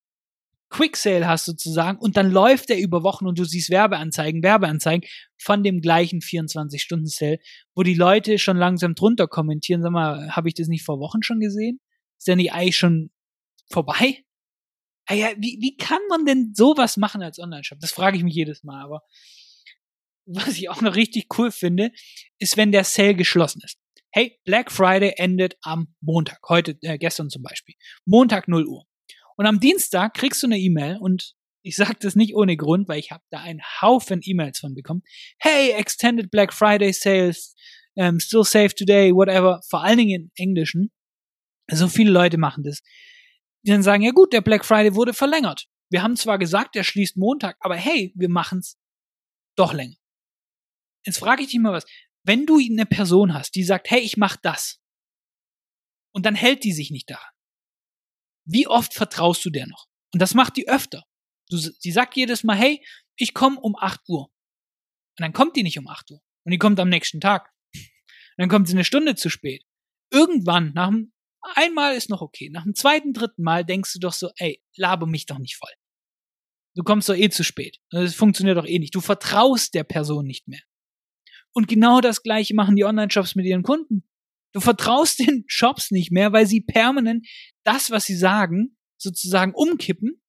Quick 0.70 0.96
Sale 0.98 1.28
hast 1.28 1.46
sozusagen 1.46 1.98
und 1.98 2.16
dann 2.16 2.32
läuft 2.32 2.70
der 2.70 2.80
über 2.80 3.04
Wochen 3.04 3.26
und 3.26 3.40
du 3.40 3.44
siehst 3.44 3.70
Werbeanzeigen, 3.70 4.44
Werbeanzeigen 4.44 5.08
von 5.42 5.64
dem 5.64 5.82
gleichen 5.82 6.20
24-Stunden-Sale, 6.20 7.40
wo 7.76 7.84
die 7.84 7.96
Leute 7.96 8.38
schon 8.38 8.58
langsam 8.58 8.94
drunter 8.94 9.28
kommentieren, 9.28 9.82
sag 9.82 9.92
mal, 9.92 10.36
habe 10.36 10.48
ich 10.48 10.54
das 10.54 10.68
nicht 10.68 10.86
vor 10.86 11.00
Wochen 11.00 11.24
schon 11.24 11.40
gesehen? 11.40 11.80
Ist 12.18 12.28
der 12.28 12.36
nicht 12.36 12.54
eigentlich 12.54 12.78
schon 12.78 13.10
vorbei? 13.72 14.24
Ah 15.06 15.16
ja, 15.16 15.30
wie, 15.38 15.58
wie 15.60 15.76
kann 15.76 16.02
man 16.10 16.26
denn 16.26 16.54
sowas 16.54 16.98
machen 16.98 17.24
als 17.24 17.40
Online-Shop? 17.40 17.80
Das 17.80 17.92
frage 17.92 18.18
ich 18.18 18.24
mich 18.24 18.36
jedes 18.36 18.64
Mal, 18.64 18.84
aber 18.84 19.02
was 20.26 20.58
ich 20.58 20.70
auch 20.70 20.82
noch 20.82 20.96
richtig 20.96 21.28
cool 21.38 21.52
finde, 21.52 21.92
ist, 22.38 22.58
wenn 22.58 22.72
der 22.72 22.84
Sale 22.84 23.16
geschlossen 23.16 23.62
ist. 23.64 23.80
Hey, 24.12 24.40
Black 24.44 24.72
Friday 24.72 25.14
endet 25.18 25.56
am 25.62 25.96
Montag, 26.02 26.40
heute, 26.48 26.78
äh, 26.82 26.98
gestern 26.98 27.30
zum 27.30 27.42
Beispiel. 27.42 27.76
Montag 28.06 28.48
0 28.48 28.66
Uhr. 28.66 28.86
Und 29.40 29.46
am 29.46 29.60
Dienstag 29.60 30.16
kriegst 30.16 30.44
du 30.44 30.48
eine 30.48 30.60
E-Mail 30.60 30.98
und 30.98 31.36
ich 31.64 31.76
sage 31.76 31.96
das 32.00 32.16
nicht 32.16 32.36
ohne 32.36 32.58
Grund, 32.58 32.88
weil 32.90 33.00
ich 33.00 33.12
habe 33.12 33.24
da 33.30 33.40
einen 33.40 33.62
Haufen 33.82 34.20
E-Mails 34.24 34.60
von 34.60 34.76
bekommen. 34.76 35.02
Hey, 35.40 35.72
Extended 35.72 36.30
Black 36.30 36.54
Friday 36.54 36.92
Sales, 36.92 37.56
um, 37.96 38.20
still 38.20 38.44
safe 38.44 38.76
today, 38.76 39.14
whatever. 39.14 39.62
Vor 39.70 39.84
allen 39.84 39.98
Dingen 39.98 40.24
in 40.24 40.32
Englischen. 40.36 40.92
So 41.72 41.88
viele 41.88 42.12
Leute 42.12 42.38
machen 42.38 42.64
das 42.64 42.82
die 43.66 43.72
dann 43.72 43.84
sagen, 43.84 44.04
ja 44.04 44.12
gut, 44.12 44.34
der 44.34 44.42
Black 44.42 44.66
Friday 44.66 44.96
wurde 44.96 45.14
verlängert. 45.14 45.68
Wir 45.90 46.04
haben 46.04 46.16
zwar 46.16 46.38
gesagt, 46.38 46.76
der 46.76 46.84
schließt 46.84 47.18
Montag, 47.18 47.58
aber 47.60 47.76
hey, 47.76 48.14
wir 48.16 48.30
machen's 48.30 48.78
doch 49.56 49.74
länger. 49.74 49.96
Jetzt 51.06 51.20
frage 51.20 51.44
ich 51.44 51.50
dich 51.50 51.60
mal 51.60 51.74
was. 51.74 51.86
Wenn 52.24 52.46
du 52.46 52.60
eine 52.60 52.86
Person 52.86 53.34
hast, 53.34 53.56
die 53.56 53.64
sagt, 53.64 53.90
hey, 53.90 54.00
ich 54.00 54.18
mach 54.18 54.36
das, 54.38 54.80
und 56.12 56.26
dann 56.26 56.36
hält 56.36 56.64
die 56.64 56.74
sich 56.74 56.92
nicht 56.92 57.10
daran, 57.10 57.32
wie 58.52 58.68
oft 58.68 58.94
vertraust 58.94 59.44
du 59.46 59.50
der 59.50 59.68
noch? 59.68 59.88
Und 60.14 60.22
das 60.22 60.34
macht 60.34 60.58
die 60.58 60.68
öfter. 60.68 61.06
Du, 61.50 61.58
sie 61.58 61.92
sagt 61.92 62.16
jedes 62.16 62.44
Mal, 62.44 62.58
hey, 62.58 62.86
ich 63.16 63.34
komme 63.34 63.60
um 63.60 63.76
8 63.76 64.02
Uhr. 64.08 64.26
Und 64.26 65.22
dann 65.22 65.34
kommt 65.34 65.56
die 65.56 65.64
nicht 65.64 65.78
um 65.78 65.88
8 65.88 66.12
Uhr. 66.12 66.22
Und 66.46 66.52
die 66.52 66.58
kommt 66.58 66.80
am 66.80 66.90
nächsten 66.90 67.22
Tag. 67.22 67.52
Und 67.74 67.84
dann 68.38 68.50
kommt 68.50 68.68
sie 68.68 68.74
eine 68.74 68.86
Stunde 68.86 69.16
zu 69.16 69.30
spät. 69.30 69.66
Irgendwann, 70.12 70.74
nach 70.74 70.90
dem 70.90 71.14
Einmal 71.42 71.96
ist 71.96 72.10
noch 72.10 72.22
okay. 72.22 72.50
Nach 72.50 72.64
dem 72.64 72.76
zweiten, 72.76 73.14
dritten 73.14 73.44
Mal 73.44 73.64
denkst 73.64 73.94
du 73.94 74.00
doch 74.00 74.14
so, 74.14 74.30
ey, 74.38 74.62
labe 74.76 75.06
mich 75.08 75.26
doch 75.26 75.38
nicht 75.38 75.56
voll. 75.56 75.72
Du 76.76 76.84
kommst 76.84 77.10
doch 77.10 77.16
eh 77.16 77.30
zu 77.30 77.44
spät. 77.44 77.80
Das 77.92 78.16
funktioniert 78.16 78.58
doch 78.58 78.66
eh 78.66 78.80
nicht. 78.80 78.94
Du 78.94 79.02
vertraust 79.02 79.74
der 79.74 79.84
Person 79.84 80.26
nicht 80.26 80.48
mehr. 80.48 80.62
Und 81.52 81.68
genau 81.68 82.02
das 82.02 82.24
gleiche 82.24 82.54
machen 82.54 82.76
die 82.76 82.86
Online-Shops 82.86 83.36
mit 83.36 83.46
ihren 83.46 83.64
Kunden. 83.64 84.09
Du 84.54 84.60
vertraust 84.60 85.20
den 85.20 85.44
Shops 85.48 85.92
nicht 85.92 86.12
mehr, 86.12 86.34
weil 86.34 86.48
sie 86.48 86.62
permanent 86.62 87.28
das, 87.64 87.92
was 87.92 88.06
sie 88.06 88.16
sagen, 88.16 88.78
sozusagen 88.98 89.54
umkippen 89.54 90.22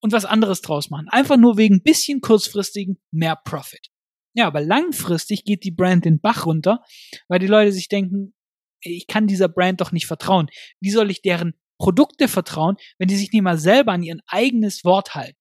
und 0.00 0.12
was 0.12 0.24
anderes 0.24 0.60
draus 0.60 0.90
machen. 0.90 1.08
Einfach 1.08 1.36
nur 1.36 1.56
wegen 1.56 1.82
bisschen 1.82 2.20
kurzfristigen 2.20 2.98
mehr 3.10 3.36
Profit. 3.36 3.88
Ja, 4.34 4.46
aber 4.46 4.60
langfristig 4.60 5.44
geht 5.44 5.64
die 5.64 5.70
Brand 5.70 6.04
den 6.04 6.20
Bach 6.20 6.46
runter, 6.46 6.82
weil 7.28 7.38
die 7.38 7.46
Leute 7.46 7.72
sich 7.72 7.88
denken, 7.88 8.34
ich 8.80 9.06
kann 9.06 9.26
dieser 9.26 9.48
Brand 9.48 9.80
doch 9.80 9.92
nicht 9.92 10.06
vertrauen. 10.06 10.48
Wie 10.80 10.90
soll 10.90 11.10
ich 11.10 11.22
deren 11.22 11.54
Produkte 11.78 12.28
vertrauen, 12.28 12.76
wenn 12.98 13.08
die 13.08 13.16
sich 13.16 13.32
nicht 13.32 13.42
mal 13.42 13.58
selber 13.58 13.92
an 13.92 14.02
ihr 14.02 14.16
eigenes 14.26 14.84
Wort 14.84 15.14
halten? 15.14 15.37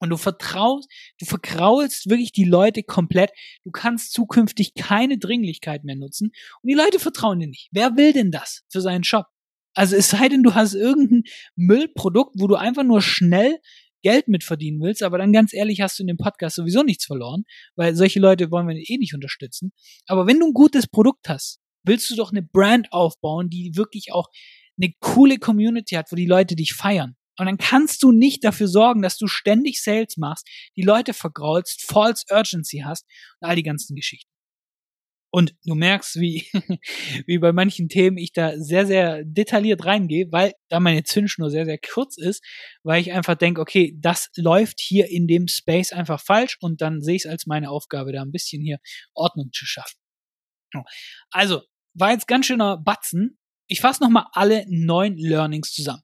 Und 0.00 0.10
du 0.10 0.16
vertraust, 0.16 0.90
du 1.18 1.26
verkraulst 1.26 2.08
wirklich 2.08 2.32
die 2.32 2.44
Leute 2.44 2.82
komplett. 2.82 3.30
Du 3.64 3.70
kannst 3.70 4.12
zukünftig 4.12 4.74
keine 4.74 5.18
Dringlichkeit 5.18 5.84
mehr 5.84 5.96
nutzen. 5.96 6.32
Und 6.62 6.68
die 6.68 6.74
Leute 6.74 6.98
vertrauen 6.98 7.38
dir 7.38 7.48
nicht. 7.48 7.68
Wer 7.70 7.96
will 7.96 8.12
denn 8.12 8.30
das 8.30 8.62
für 8.68 8.80
seinen 8.80 9.04
Shop? 9.04 9.26
Also 9.74 9.96
es 9.96 10.10
sei 10.10 10.28
denn, 10.28 10.42
du 10.42 10.54
hast 10.54 10.74
irgendein 10.74 11.22
Müllprodukt, 11.54 12.34
wo 12.38 12.48
du 12.48 12.56
einfach 12.56 12.82
nur 12.82 13.02
schnell 13.02 13.58
Geld 14.02 14.28
mitverdienen 14.28 14.80
willst, 14.80 15.02
aber 15.02 15.18
dann 15.18 15.32
ganz 15.32 15.52
ehrlich 15.52 15.80
hast 15.80 15.98
du 15.98 16.02
in 16.02 16.06
dem 16.06 16.16
Podcast 16.16 16.56
sowieso 16.56 16.82
nichts 16.82 17.04
verloren, 17.04 17.44
weil 17.76 17.94
solche 17.94 18.18
Leute 18.18 18.50
wollen 18.50 18.66
wir 18.66 18.74
eh 18.74 18.96
nicht 18.96 19.14
unterstützen. 19.14 19.72
Aber 20.06 20.26
wenn 20.26 20.40
du 20.40 20.46
ein 20.46 20.54
gutes 20.54 20.86
Produkt 20.86 21.28
hast, 21.28 21.60
willst 21.84 22.10
du 22.10 22.16
doch 22.16 22.30
eine 22.30 22.42
Brand 22.42 22.92
aufbauen, 22.92 23.50
die 23.50 23.72
wirklich 23.76 24.12
auch 24.12 24.28
eine 24.80 24.92
coole 25.00 25.38
Community 25.38 25.94
hat, 25.94 26.10
wo 26.10 26.16
die 26.16 26.26
Leute 26.26 26.56
dich 26.56 26.72
feiern. 26.72 27.16
Und 27.40 27.46
dann 27.46 27.56
kannst 27.56 28.02
du 28.02 28.12
nicht 28.12 28.44
dafür 28.44 28.68
sorgen, 28.68 29.00
dass 29.00 29.16
du 29.16 29.26
ständig 29.26 29.82
Sales 29.82 30.18
machst, 30.18 30.46
die 30.76 30.82
Leute 30.82 31.14
vergraulst, 31.14 31.86
False 31.88 32.26
Urgency 32.30 32.82
hast 32.84 33.06
und 33.40 33.48
all 33.48 33.56
die 33.56 33.62
ganzen 33.62 33.96
Geschichten. 33.96 34.30
Und 35.30 35.54
du 35.64 35.74
merkst, 35.74 36.20
wie, 36.20 36.44
wie 37.26 37.38
bei 37.38 37.52
manchen 37.52 37.88
Themen 37.88 38.18
ich 38.18 38.34
da 38.34 38.58
sehr, 38.58 38.86
sehr 38.86 39.24
detailliert 39.24 39.86
reingehe, 39.86 40.30
weil 40.30 40.52
da 40.68 40.80
meine 40.80 41.02
Zündschnur 41.02 41.48
sehr, 41.48 41.64
sehr 41.64 41.78
kurz 41.78 42.18
ist, 42.18 42.44
weil 42.82 43.00
ich 43.00 43.10
einfach 43.12 43.36
denke, 43.36 43.62
okay, 43.62 43.96
das 43.98 44.28
läuft 44.36 44.78
hier 44.78 45.08
in 45.08 45.26
dem 45.26 45.48
Space 45.48 45.92
einfach 45.92 46.20
falsch 46.20 46.58
und 46.60 46.82
dann 46.82 47.00
sehe 47.00 47.16
ich 47.16 47.24
es 47.24 47.30
als 47.30 47.46
meine 47.46 47.70
Aufgabe, 47.70 48.12
da 48.12 48.20
ein 48.20 48.32
bisschen 48.32 48.60
hier 48.60 48.80
Ordnung 49.14 49.48
zu 49.50 49.64
schaffen. 49.64 49.96
Also, 51.30 51.62
war 51.94 52.12
jetzt 52.12 52.28
ganz 52.28 52.44
schöner 52.44 52.76
Batzen. 52.76 53.38
Ich 53.66 53.80
fasse 53.80 54.02
nochmal 54.02 54.26
alle 54.32 54.66
neun 54.68 55.16
Learnings 55.16 55.72
zusammen. 55.72 56.02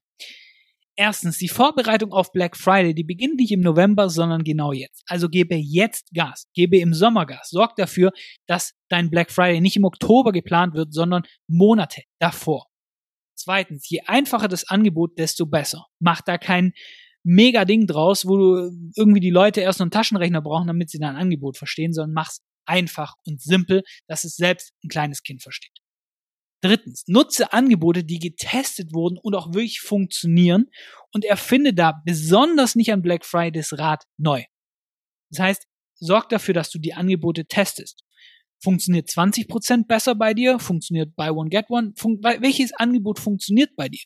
Erstens, 0.98 1.36
die 1.36 1.48
Vorbereitung 1.48 2.12
auf 2.12 2.32
Black 2.32 2.56
Friday, 2.56 2.94
die 2.94 3.04
beginnt 3.04 3.36
nicht 3.36 3.52
im 3.52 3.60
November, 3.60 4.08
sondern 4.08 4.44
genau 4.44 4.72
jetzt. 4.72 5.02
Also 5.06 5.28
gebe 5.28 5.54
jetzt 5.54 6.08
Gas, 6.14 6.48
gebe 6.54 6.78
im 6.78 6.94
Sommer 6.94 7.26
Gas. 7.26 7.50
Sorg 7.50 7.76
dafür, 7.76 8.12
dass 8.46 8.72
dein 8.88 9.10
Black 9.10 9.30
Friday 9.30 9.60
nicht 9.60 9.76
im 9.76 9.84
Oktober 9.84 10.32
geplant 10.32 10.74
wird, 10.74 10.94
sondern 10.94 11.24
Monate 11.48 12.02
davor. 12.18 12.66
Zweitens, 13.34 13.88
je 13.90 14.00
einfacher 14.06 14.48
das 14.48 14.68
Angebot, 14.68 15.18
desto 15.18 15.44
besser. 15.44 15.84
Mach 15.98 16.22
da 16.22 16.38
kein 16.38 16.72
mega 17.22 17.66
Ding 17.66 17.86
draus, 17.86 18.26
wo 18.26 18.38
du 18.38 18.70
irgendwie 18.96 19.20
die 19.20 19.30
Leute 19.30 19.60
erst 19.60 19.80
noch 19.80 19.84
einen 19.84 19.90
Taschenrechner 19.90 20.40
brauchen, 20.40 20.66
damit 20.66 20.88
sie 20.88 20.98
dein 20.98 21.16
Angebot 21.16 21.58
verstehen, 21.58 21.92
sondern 21.92 22.14
mach's 22.14 22.40
einfach 22.64 23.14
und 23.26 23.42
simpel, 23.42 23.82
dass 24.08 24.24
es 24.24 24.36
selbst 24.36 24.72
ein 24.82 24.88
kleines 24.88 25.22
Kind 25.22 25.42
versteht. 25.42 25.76
Drittens, 26.66 27.04
nutze 27.06 27.52
Angebote, 27.52 28.02
die 28.02 28.18
getestet 28.18 28.92
wurden 28.92 29.18
und 29.18 29.36
auch 29.36 29.54
wirklich 29.54 29.80
funktionieren 29.80 30.66
und 31.12 31.24
erfinde 31.24 31.72
da 31.72 32.02
besonders 32.04 32.74
nicht 32.74 32.92
an 32.92 33.02
Black 33.02 33.24
Fridays 33.24 33.78
Rad 33.78 34.02
neu. 34.16 34.42
Das 35.30 35.38
heißt, 35.38 35.66
sorg 35.94 36.28
dafür, 36.28 36.54
dass 36.54 36.70
du 36.70 36.80
die 36.80 36.94
Angebote 36.94 37.46
testest. 37.46 38.02
Funktioniert 38.60 39.08
20% 39.08 39.86
besser 39.86 40.16
bei 40.16 40.34
dir? 40.34 40.58
Funktioniert 40.58 41.14
Buy 41.14 41.30
One 41.30 41.50
Get 41.50 41.66
One? 41.68 41.92
Fun 41.96 42.18
welches 42.22 42.72
Angebot 42.72 43.20
funktioniert 43.20 43.76
bei 43.76 43.88
dir? 43.88 44.02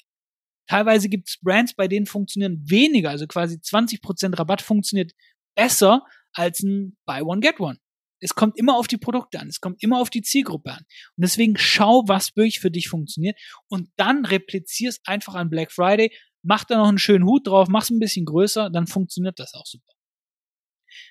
Teilweise 0.68 1.08
gibt 1.08 1.28
es 1.28 1.38
Brands, 1.40 1.74
bei 1.74 1.88
denen 1.88 2.06
funktionieren 2.06 2.62
weniger, 2.68 3.10
also 3.10 3.26
quasi 3.26 3.56
20% 3.56 4.38
Rabatt 4.38 4.60
funktioniert 4.60 5.12
besser 5.56 6.04
als 6.32 6.60
ein 6.60 6.98
Buy 7.06 7.22
One 7.22 7.40
Get 7.40 7.58
One. 7.58 7.78
Es 8.20 8.34
kommt 8.34 8.58
immer 8.58 8.76
auf 8.76 8.86
die 8.86 8.98
Produkte 8.98 9.40
an, 9.40 9.48
es 9.48 9.60
kommt 9.60 9.82
immer 9.82 10.00
auf 10.00 10.10
die 10.10 10.22
Zielgruppe 10.22 10.72
an. 10.72 10.84
Und 11.16 11.22
deswegen 11.22 11.56
schau, 11.56 12.04
was 12.06 12.36
wirklich 12.36 12.60
für 12.60 12.70
dich 12.70 12.88
funktioniert 12.88 13.38
und 13.68 13.88
dann 13.96 14.24
replizierst 14.24 15.00
einfach 15.06 15.34
an 15.34 15.50
Black 15.50 15.72
Friday, 15.72 16.12
mach 16.42 16.64
da 16.64 16.78
noch 16.78 16.88
einen 16.88 16.98
schönen 16.98 17.24
Hut 17.24 17.46
drauf, 17.46 17.68
mach's 17.68 17.90
ein 17.90 17.98
bisschen 17.98 18.26
größer, 18.26 18.70
dann 18.70 18.86
funktioniert 18.86 19.38
das 19.38 19.54
auch 19.54 19.66
super. 19.66 19.92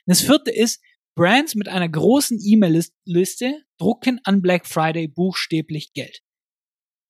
Das 0.05 0.21
vierte 0.21 0.51
ist, 0.51 0.81
Brands 1.15 1.55
mit 1.55 1.67
einer 1.67 1.89
großen 1.89 2.39
E-Mail-Liste 2.41 3.63
drucken 3.77 4.19
an 4.23 4.41
Black 4.41 4.65
Friday 4.65 5.07
buchstäblich 5.07 5.93
Geld. 5.93 6.21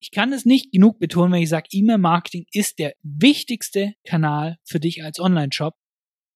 Ich 0.02 0.12
kann 0.12 0.32
es 0.32 0.46
nicht 0.46 0.72
genug 0.72 1.00
betonen, 1.00 1.34
wenn 1.34 1.44
ich 1.44 1.50
sage, 1.50 1.68
E-Mail-Marketing 1.72 2.46
ist 2.54 2.80
der 2.80 2.94
wichtigste 3.04 3.94
Kanal 4.08 4.58
für 4.64 4.80
dich 4.80 5.04
als 5.04 5.20
Online-Shop. 5.20 5.76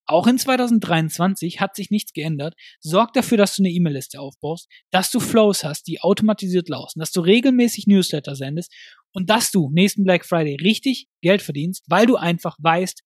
Auch 0.06 0.28
in 0.28 0.38
2023 0.38 1.62
hat 1.62 1.76
sich 1.76 1.90
nichts 1.90 2.14
geändert. 2.14 2.56
Sorg 2.82 3.14
dafür, 3.14 3.38
dass 3.38 3.56
du 3.56 3.62
eine 3.62 3.72
E-Mail-Liste 3.72 4.20
aufbaust, 4.20 4.68
dass 4.92 5.12
du 5.12 5.20
Flows 5.20 5.64
hast, 5.64 5.88
die 5.88 6.02
automatisiert 6.02 6.68
laufen, 6.68 7.00
dass 7.00 7.12
du 7.12 7.22
regelmäßig 7.22 7.88
Newsletter 7.88 8.36
sendest 8.36 8.74
und 9.14 9.30
dass 9.30 9.52
du 9.52 9.70
nächsten 9.72 10.04
Black 10.04 10.26
Friday 10.26 10.56
richtig 10.56 11.08
Geld 11.22 11.42
verdienst, 11.42 11.86
weil 11.88 12.06
du 12.06 12.18
einfach 12.18 12.58
weißt, 12.60 13.04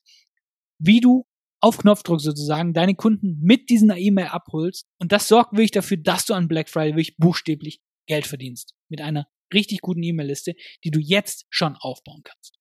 wie 0.80 1.00
du 1.00 1.26
auf 1.60 1.78
Knopfdruck 1.80 2.22
sozusagen 2.22 2.74
deine 2.74 2.96
Kunden 2.96 3.40
mit 3.42 3.70
dieser 3.70 3.98
E-Mail 3.98 4.28
abholst. 4.28 4.86
Und 5.00 5.12
das 5.12 5.28
sorgt 5.28 5.54
wirklich 5.54 5.72
dafür, 5.72 5.98
dass 5.98 6.26
du 6.26 6.34
an 6.34 6.48
Black 6.48 6.70
Friday 6.70 6.94
wirklich 6.94 7.18
buchstäblich 7.18 7.82
Geld 8.08 8.28
verdienst. 8.28 8.74
Mit 8.90 9.02
einer 9.02 9.28
richtig 9.54 9.82
guten 9.82 10.04
E-Mail-Liste, 10.04 10.56
die 10.84 10.92
du 10.92 11.00
jetzt 11.00 11.46
schon 11.50 11.76
aufbauen 11.76 12.22
kannst. 12.24 12.58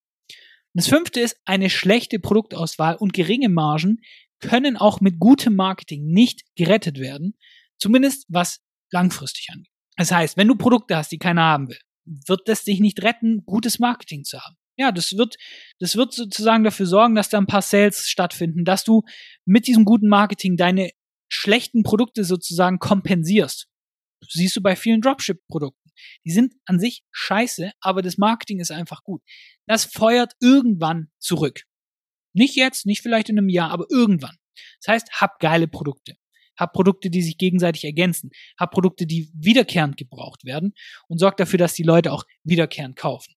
Das 0.73 0.87
fünfte 0.87 1.21
ist, 1.21 1.37
eine 1.45 1.69
schlechte 1.69 2.19
Produktauswahl 2.19 2.95
und 2.95 3.13
geringe 3.13 3.49
Margen 3.49 3.99
können 4.39 4.77
auch 4.77 5.01
mit 5.01 5.19
gutem 5.19 5.55
Marketing 5.55 6.05
nicht 6.07 6.43
gerettet 6.55 6.99
werden. 6.99 7.35
Zumindest 7.79 8.25
was 8.29 8.59
langfristig 8.91 9.49
angeht. 9.51 9.71
Das 9.95 10.11
heißt, 10.11 10.37
wenn 10.37 10.47
du 10.47 10.55
Produkte 10.55 10.95
hast, 10.95 11.11
die 11.11 11.17
keiner 11.17 11.43
haben 11.43 11.67
will, 11.69 11.79
wird 12.05 12.47
das 12.47 12.63
dich 12.63 12.79
nicht 12.79 13.01
retten, 13.03 13.43
gutes 13.45 13.79
Marketing 13.79 14.23
zu 14.23 14.39
haben. 14.39 14.55
Ja, 14.79 14.91
das 14.91 15.17
wird, 15.17 15.37
das 15.79 15.95
wird 15.95 16.13
sozusagen 16.13 16.63
dafür 16.63 16.85
sorgen, 16.85 17.15
dass 17.15 17.29
da 17.29 17.39
ein 17.39 17.47
paar 17.47 17.63
Sales 17.63 18.07
stattfinden, 18.07 18.63
dass 18.63 18.83
du 18.83 19.03
mit 19.45 19.65
diesem 19.65 19.85
guten 19.85 20.07
Marketing 20.07 20.55
deine 20.55 20.91
schlechten 21.29 21.83
Produkte 21.83 22.23
sozusagen 22.23 22.77
kompensierst. 22.77 23.67
Das 24.21 24.29
siehst 24.33 24.55
du 24.55 24.61
bei 24.61 24.75
vielen 24.75 25.01
Dropship-Produkten. 25.01 25.91
Die 26.25 26.31
sind 26.31 26.53
an 26.65 26.79
sich 26.79 27.03
scheiße, 27.11 27.71
aber 27.81 28.03
das 28.03 28.17
Marketing 28.17 28.59
ist 28.59 28.71
einfach 28.71 29.03
gut. 29.03 29.23
Das 29.65 29.85
feuert 29.85 30.33
irgendwann 30.39 31.09
zurück. 31.17 31.63
Nicht 32.37 32.55
jetzt, 32.55 32.85
nicht 32.85 33.01
vielleicht 33.01 33.29
in 33.29 33.37
einem 33.37 33.49
Jahr, 33.49 33.71
aber 33.71 33.85
irgendwann. 33.89 34.37
Das 34.81 34.93
heißt, 34.93 35.21
hab 35.21 35.39
geile 35.39 35.67
Produkte. 35.67 36.15
Hab 36.57 36.73
Produkte, 36.73 37.09
die 37.09 37.21
sich 37.21 37.37
gegenseitig 37.37 37.83
ergänzen. 37.83 38.29
Hab 38.59 38.71
Produkte, 38.71 39.05
die 39.05 39.31
wiederkehrend 39.33 39.97
gebraucht 39.97 40.45
werden 40.45 40.73
und 41.07 41.19
sorg 41.19 41.37
dafür, 41.37 41.59
dass 41.59 41.73
die 41.73 41.83
Leute 41.83 42.11
auch 42.11 42.25
wiederkehrend 42.43 42.95
kaufen. 42.95 43.33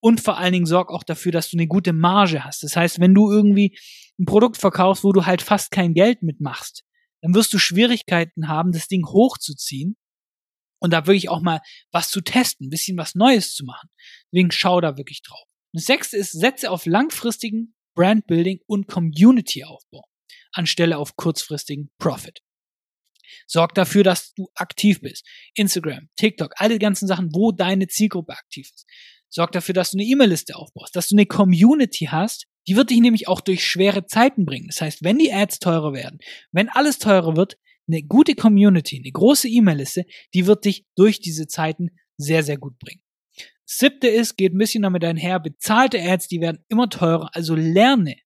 Und 0.00 0.20
vor 0.20 0.38
allen 0.38 0.52
Dingen 0.52 0.66
sorg 0.66 0.90
auch 0.90 1.02
dafür, 1.02 1.32
dass 1.32 1.50
du 1.50 1.56
eine 1.56 1.66
gute 1.66 1.92
Marge 1.92 2.44
hast. 2.44 2.62
Das 2.62 2.76
heißt, 2.76 3.00
wenn 3.00 3.14
du 3.14 3.30
irgendwie 3.30 3.76
ein 4.18 4.26
Produkt 4.26 4.56
verkaufst, 4.56 5.02
wo 5.02 5.12
du 5.12 5.26
halt 5.26 5.42
fast 5.42 5.70
kein 5.70 5.94
Geld 5.94 6.22
mitmachst, 6.22 6.84
dann 7.22 7.34
wirst 7.34 7.52
du 7.54 7.58
Schwierigkeiten 7.58 8.48
haben, 8.48 8.70
das 8.70 8.86
Ding 8.86 9.06
hochzuziehen 9.06 9.96
und 10.80 10.92
da 10.92 11.06
wirklich 11.06 11.28
auch 11.28 11.40
mal 11.40 11.60
was 11.90 12.10
zu 12.10 12.20
testen, 12.20 12.66
ein 12.66 12.70
bisschen 12.70 12.98
was 12.98 13.14
Neues 13.14 13.54
zu 13.54 13.64
machen. 13.64 13.88
Deswegen 14.30 14.50
schau 14.50 14.80
da 14.80 14.96
wirklich 14.96 15.22
drauf. 15.22 15.48
Das 15.72 15.86
sechste 15.86 16.16
ist, 16.16 16.32
setze 16.32 16.70
auf 16.70 16.86
langfristigen 16.86 17.73
Brandbuilding 17.94 18.60
und 18.66 18.88
Community-Aufbau 18.88 20.04
anstelle 20.52 20.98
auf 20.98 21.16
kurzfristigen 21.16 21.90
Profit. 21.98 22.40
Sorg 23.46 23.74
dafür, 23.74 24.04
dass 24.04 24.32
du 24.34 24.48
aktiv 24.54 25.00
bist. 25.00 25.26
Instagram, 25.54 26.08
TikTok, 26.16 26.52
alle 26.56 26.78
ganzen 26.78 27.08
Sachen, 27.08 27.30
wo 27.32 27.52
deine 27.52 27.88
Zielgruppe 27.88 28.32
aktiv 28.32 28.70
ist. 28.74 28.86
Sorg 29.28 29.52
dafür, 29.52 29.74
dass 29.74 29.90
du 29.90 29.98
eine 29.98 30.06
E-Mail-Liste 30.06 30.54
aufbaust, 30.54 30.94
dass 30.94 31.08
du 31.08 31.16
eine 31.16 31.26
Community 31.26 32.06
hast, 32.06 32.46
die 32.66 32.76
wird 32.76 32.90
dich 32.90 33.00
nämlich 33.00 33.28
auch 33.28 33.40
durch 33.40 33.64
schwere 33.64 34.06
Zeiten 34.06 34.46
bringen. 34.46 34.68
Das 34.68 34.80
heißt, 34.80 35.02
wenn 35.02 35.18
die 35.18 35.32
Ads 35.32 35.58
teurer 35.58 35.92
werden, 35.92 36.18
wenn 36.52 36.68
alles 36.68 36.98
teurer 36.98 37.36
wird, 37.36 37.56
eine 37.86 38.02
gute 38.02 38.34
Community, 38.34 38.98
eine 38.98 39.12
große 39.12 39.48
E-Mail-Liste, 39.48 40.04
die 40.32 40.46
wird 40.46 40.64
dich 40.64 40.86
durch 40.96 41.20
diese 41.20 41.46
Zeiten 41.46 41.90
sehr, 42.16 42.42
sehr 42.42 42.56
gut 42.56 42.78
bringen. 42.78 43.02
Siebte 43.66 44.08
ist, 44.08 44.36
geht 44.36 44.54
ein 44.54 44.58
bisschen 44.58 44.82
damit 44.82 45.04
einher, 45.04 45.40
bezahlte 45.40 46.00
Ads, 46.00 46.28
die 46.28 46.40
werden 46.40 46.64
immer 46.68 46.88
teurer, 46.88 47.30
also 47.34 47.54
lerne 47.54 48.16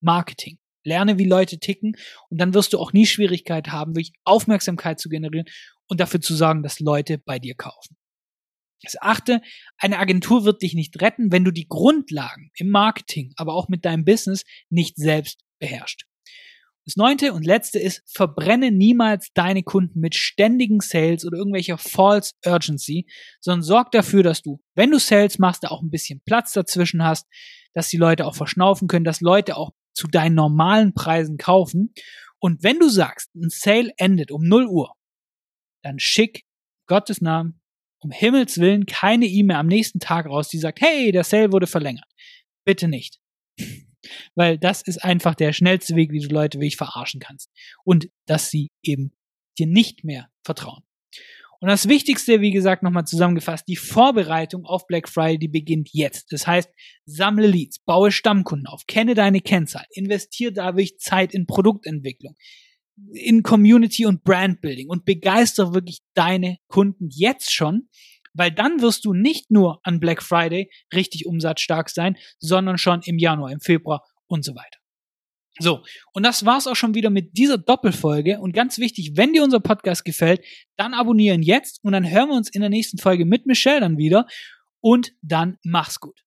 Marketing. 0.00 0.58
Lerne, 0.84 1.18
wie 1.18 1.24
Leute 1.24 1.58
ticken 1.58 1.96
und 2.30 2.40
dann 2.40 2.54
wirst 2.54 2.72
du 2.72 2.78
auch 2.78 2.92
nie 2.92 3.04
Schwierigkeit 3.04 3.68
haben, 3.68 3.94
wirklich 3.94 4.12
Aufmerksamkeit 4.24 4.98
zu 4.98 5.08
generieren 5.08 5.46
und 5.86 6.00
dafür 6.00 6.20
zu 6.20 6.34
sorgen, 6.34 6.62
dass 6.62 6.80
Leute 6.80 7.18
bei 7.18 7.38
dir 7.38 7.54
kaufen. 7.54 7.96
Das 8.82 8.96
achte, 9.00 9.42
eine 9.76 9.98
Agentur 9.98 10.44
wird 10.44 10.62
dich 10.62 10.74
nicht 10.74 11.00
retten, 11.00 11.32
wenn 11.32 11.44
du 11.44 11.50
die 11.50 11.66
Grundlagen 11.68 12.50
im 12.54 12.70
Marketing, 12.70 13.32
aber 13.36 13.54
auch 13.54 13.68
mit 13.68 13.84
deinem 13.84 14.04
Business 14.04 14.44
nicht 14.70 14.96
selbst 14.96 15.42
beherrschst. 15.58 16.07
Das 16.88 16.96
neunte 16.96 17.34
und 17.34 17.44
letzte 17.44 17.78
ist, 17.78 18.02
verbrenne 18.06 18.70
niemals 18.70 19.28
deine 19.34 19.62
Kunden 19.62 20.00
mit 20.00 20.14
ständigen 20.14 20.80
Sales 20.80 21.26
oder 21.26 21.36
irgendwelcher 21.36 21.76
False 21.76 22.32
Urgency, 22.46 23.06
sondern 23.42 23.62
sorg 23.62 23.90
dafür, 23.90 24.22
dass 24.22 24.40
du, 24.40 24.62
wenn 24.74 24.90
du 24.90 24.98
Sales 24.98 25.38
machst, 25.38 25.64
da 25.64 25.68
auch 25.68 25.82
ein 25.82 25.90
bisschen 25.90 26.22
Platz 26.24 26.54
dazwischen 26.54 27.04
hast, 27.04 27.26
dass 27.74 27.90
die 27.90 27.98
Leute 27.98 28.24
auch 28.24 28.34
verschnaufen 28.34 28.88
können, 28.88 29.04
dass 29.04 29.20
Leute 29.20 29.58
auch 29.58 29.72
zu 29.92 30.06
deinen 30.06 30.34
normalen 30.34 30.94
Preisen 30.94 31.36
kaufen. 31.36 31.92
Und 32.38 32.62
wenn 32.62 32.78
du 32.78 32.88
sagst, 32.88 33.34
ein 33.34 33.50
Sale 33.50 33.92
endet 33.98 34.30
um 34.30 34.48
0 34.48 34.66
Uhr, 34.66 34.94
dann 35.82 35.98
schick 35.98 36.44
Gottes 36.86 37.20
Namen 37.20 37.60
um 37.98 38.10
Himmels 38.12 38.60
Willen 38.60 38.86
keine 38.86 39.26
E-Mail 39.26 39.58
am 39.58 39.66
nächsten 39.66 40.00
Tag 40.00 40.24
raus, 40.24 40.48
die 40.48 40.58
sagt, 40.58 40.80
hey, 40.80 41.12
der 41.12 41.24
Sale 41.24 41.52
wurde 41.52 41.66
verlängert. 41.66 42.08
Bitte 42.64 42.88
nicht. 42.88 43.20
Weil 44.34 44.58
das 44.58 44.82
ist 44.82 45.04
einfach 45.04 45.34
der 45.34 45.52
schnellste 45.52 45.96
Weg, 45.96 46.12
wie 46.12 46.20
du 46.20 46.32
Leute 46.32 46.58
wirklich 46.58 46.76
verarschen 46.76 47.20
kannst. 47.20 47.50
Und 47.84 48.08
dass 48.26 48.50
sie 48.50 48.70
eben 48.82 49.12
dir 49.58 49.66
nicht 49.66 50.04
mehr 50.04 50.28
vertrauen. 50.44 50.82
Und 51.60 51.68
das 51.68 51.88
Wichtigste, 51.88 52.40
wie 52.40 52.52
gesagt, 52.52 52.84
nochmal 52.84 53.06
zusammengefasst, 53.06 53.66
die 53.66 53.76
Vorbereitung 53.76 54.64
auf 54.64 54.86
Black 54.86 55.08
Friday, 55.08 55.38
die 55.38 55.48
beginnt 55.48 55.88
jetzt. 55.92 56.30
Das 56.32 56.46
heißt, 56.46 56.70
sammle 57.04 57.48
Leads, 57.48 57.80
baue 57.80 58.12
Stammkunden 58.12 58.68
auf, 58.68 58.86
kenne 58.86 59.14
deine 59.14 59.40
Kennzahl, 59.40 59.84
investiere 59.90 60.52
da 60.52 60.66
wirklich 60.76 60.98
Zeit 60.98 61.34
in 61.34 61.46
Produktentwicklung, 61.46 62.36
in 63.12 63.42
Community 63.42 64.06
und 64.06 64.22
Brandbuilding 64.22 64.88
und 64.88 65.04
begeistere 65.04 65.74
wirklich 65.74 65.98
deine 66.14 66.58
Kunden 66.68 67.08
jetzt 67.10 67.52
schon, 67.52 67.88
weil 68.34 68.50
dann 68.50 68.80
wirst 68.80 69.04
du 69.04 69.12
nicht 69.12 69.50
nur 69.50 69.80
an 69.82 70.00
Black 70.00 70.22
Friday 70.22 70.70
richtig 70.94 71.26
umsatzstark 71.26 71.90
sein, 71.90 72.16
sondern 72.38 72.78
schon 72.78 73.00
im 73.04 73.18
Januar, 73.18 73.50
im 73.52 73.60
Februar 73.60 74.04
und 74.26 74.44
so 74.44 74.54
weiter. 74.54 74.78
So, 75.60 75.82
und 76.12 76.22
das 76.22 76.44
war's 76.44 76.66
auch 76.66 76.76
schon 76.76 76.94
wieder 76.94 77.10
mit 77.10 77.36
dieser 77.36 77.58
Doppelfolge. 77.58 78.38
Und 78.40 78.52
ganz 78.52 78.78
wichtig, 78.78 79.16
wenn 79.16 79.32
dir 79.32 79.42
unser 79.42 79.60
Podcast 79.60 80.04
gefällt, 80.04 80.44
dann 80.76 80.94
abonnieren 80.94 81.42
jetzt 81.42 81.80
und 81.82 81.92
dann 81.92 82.08
hören 82.08 82.28
wir 82.28 82.36
uns 82.36 82.48
in 82.48 82.60
der 82.60 82.70
nächsten 82.70 82.98
Folge 82.98 83.24
mit 83.24 83.46
Michelle 83.46 83.80
dann 83.80 83.98
wieder. 83.98 84.26
Und 84.80 85.12
dann 85.22 85.58
mach's 85.64 85.98
gut. 85.98 86.14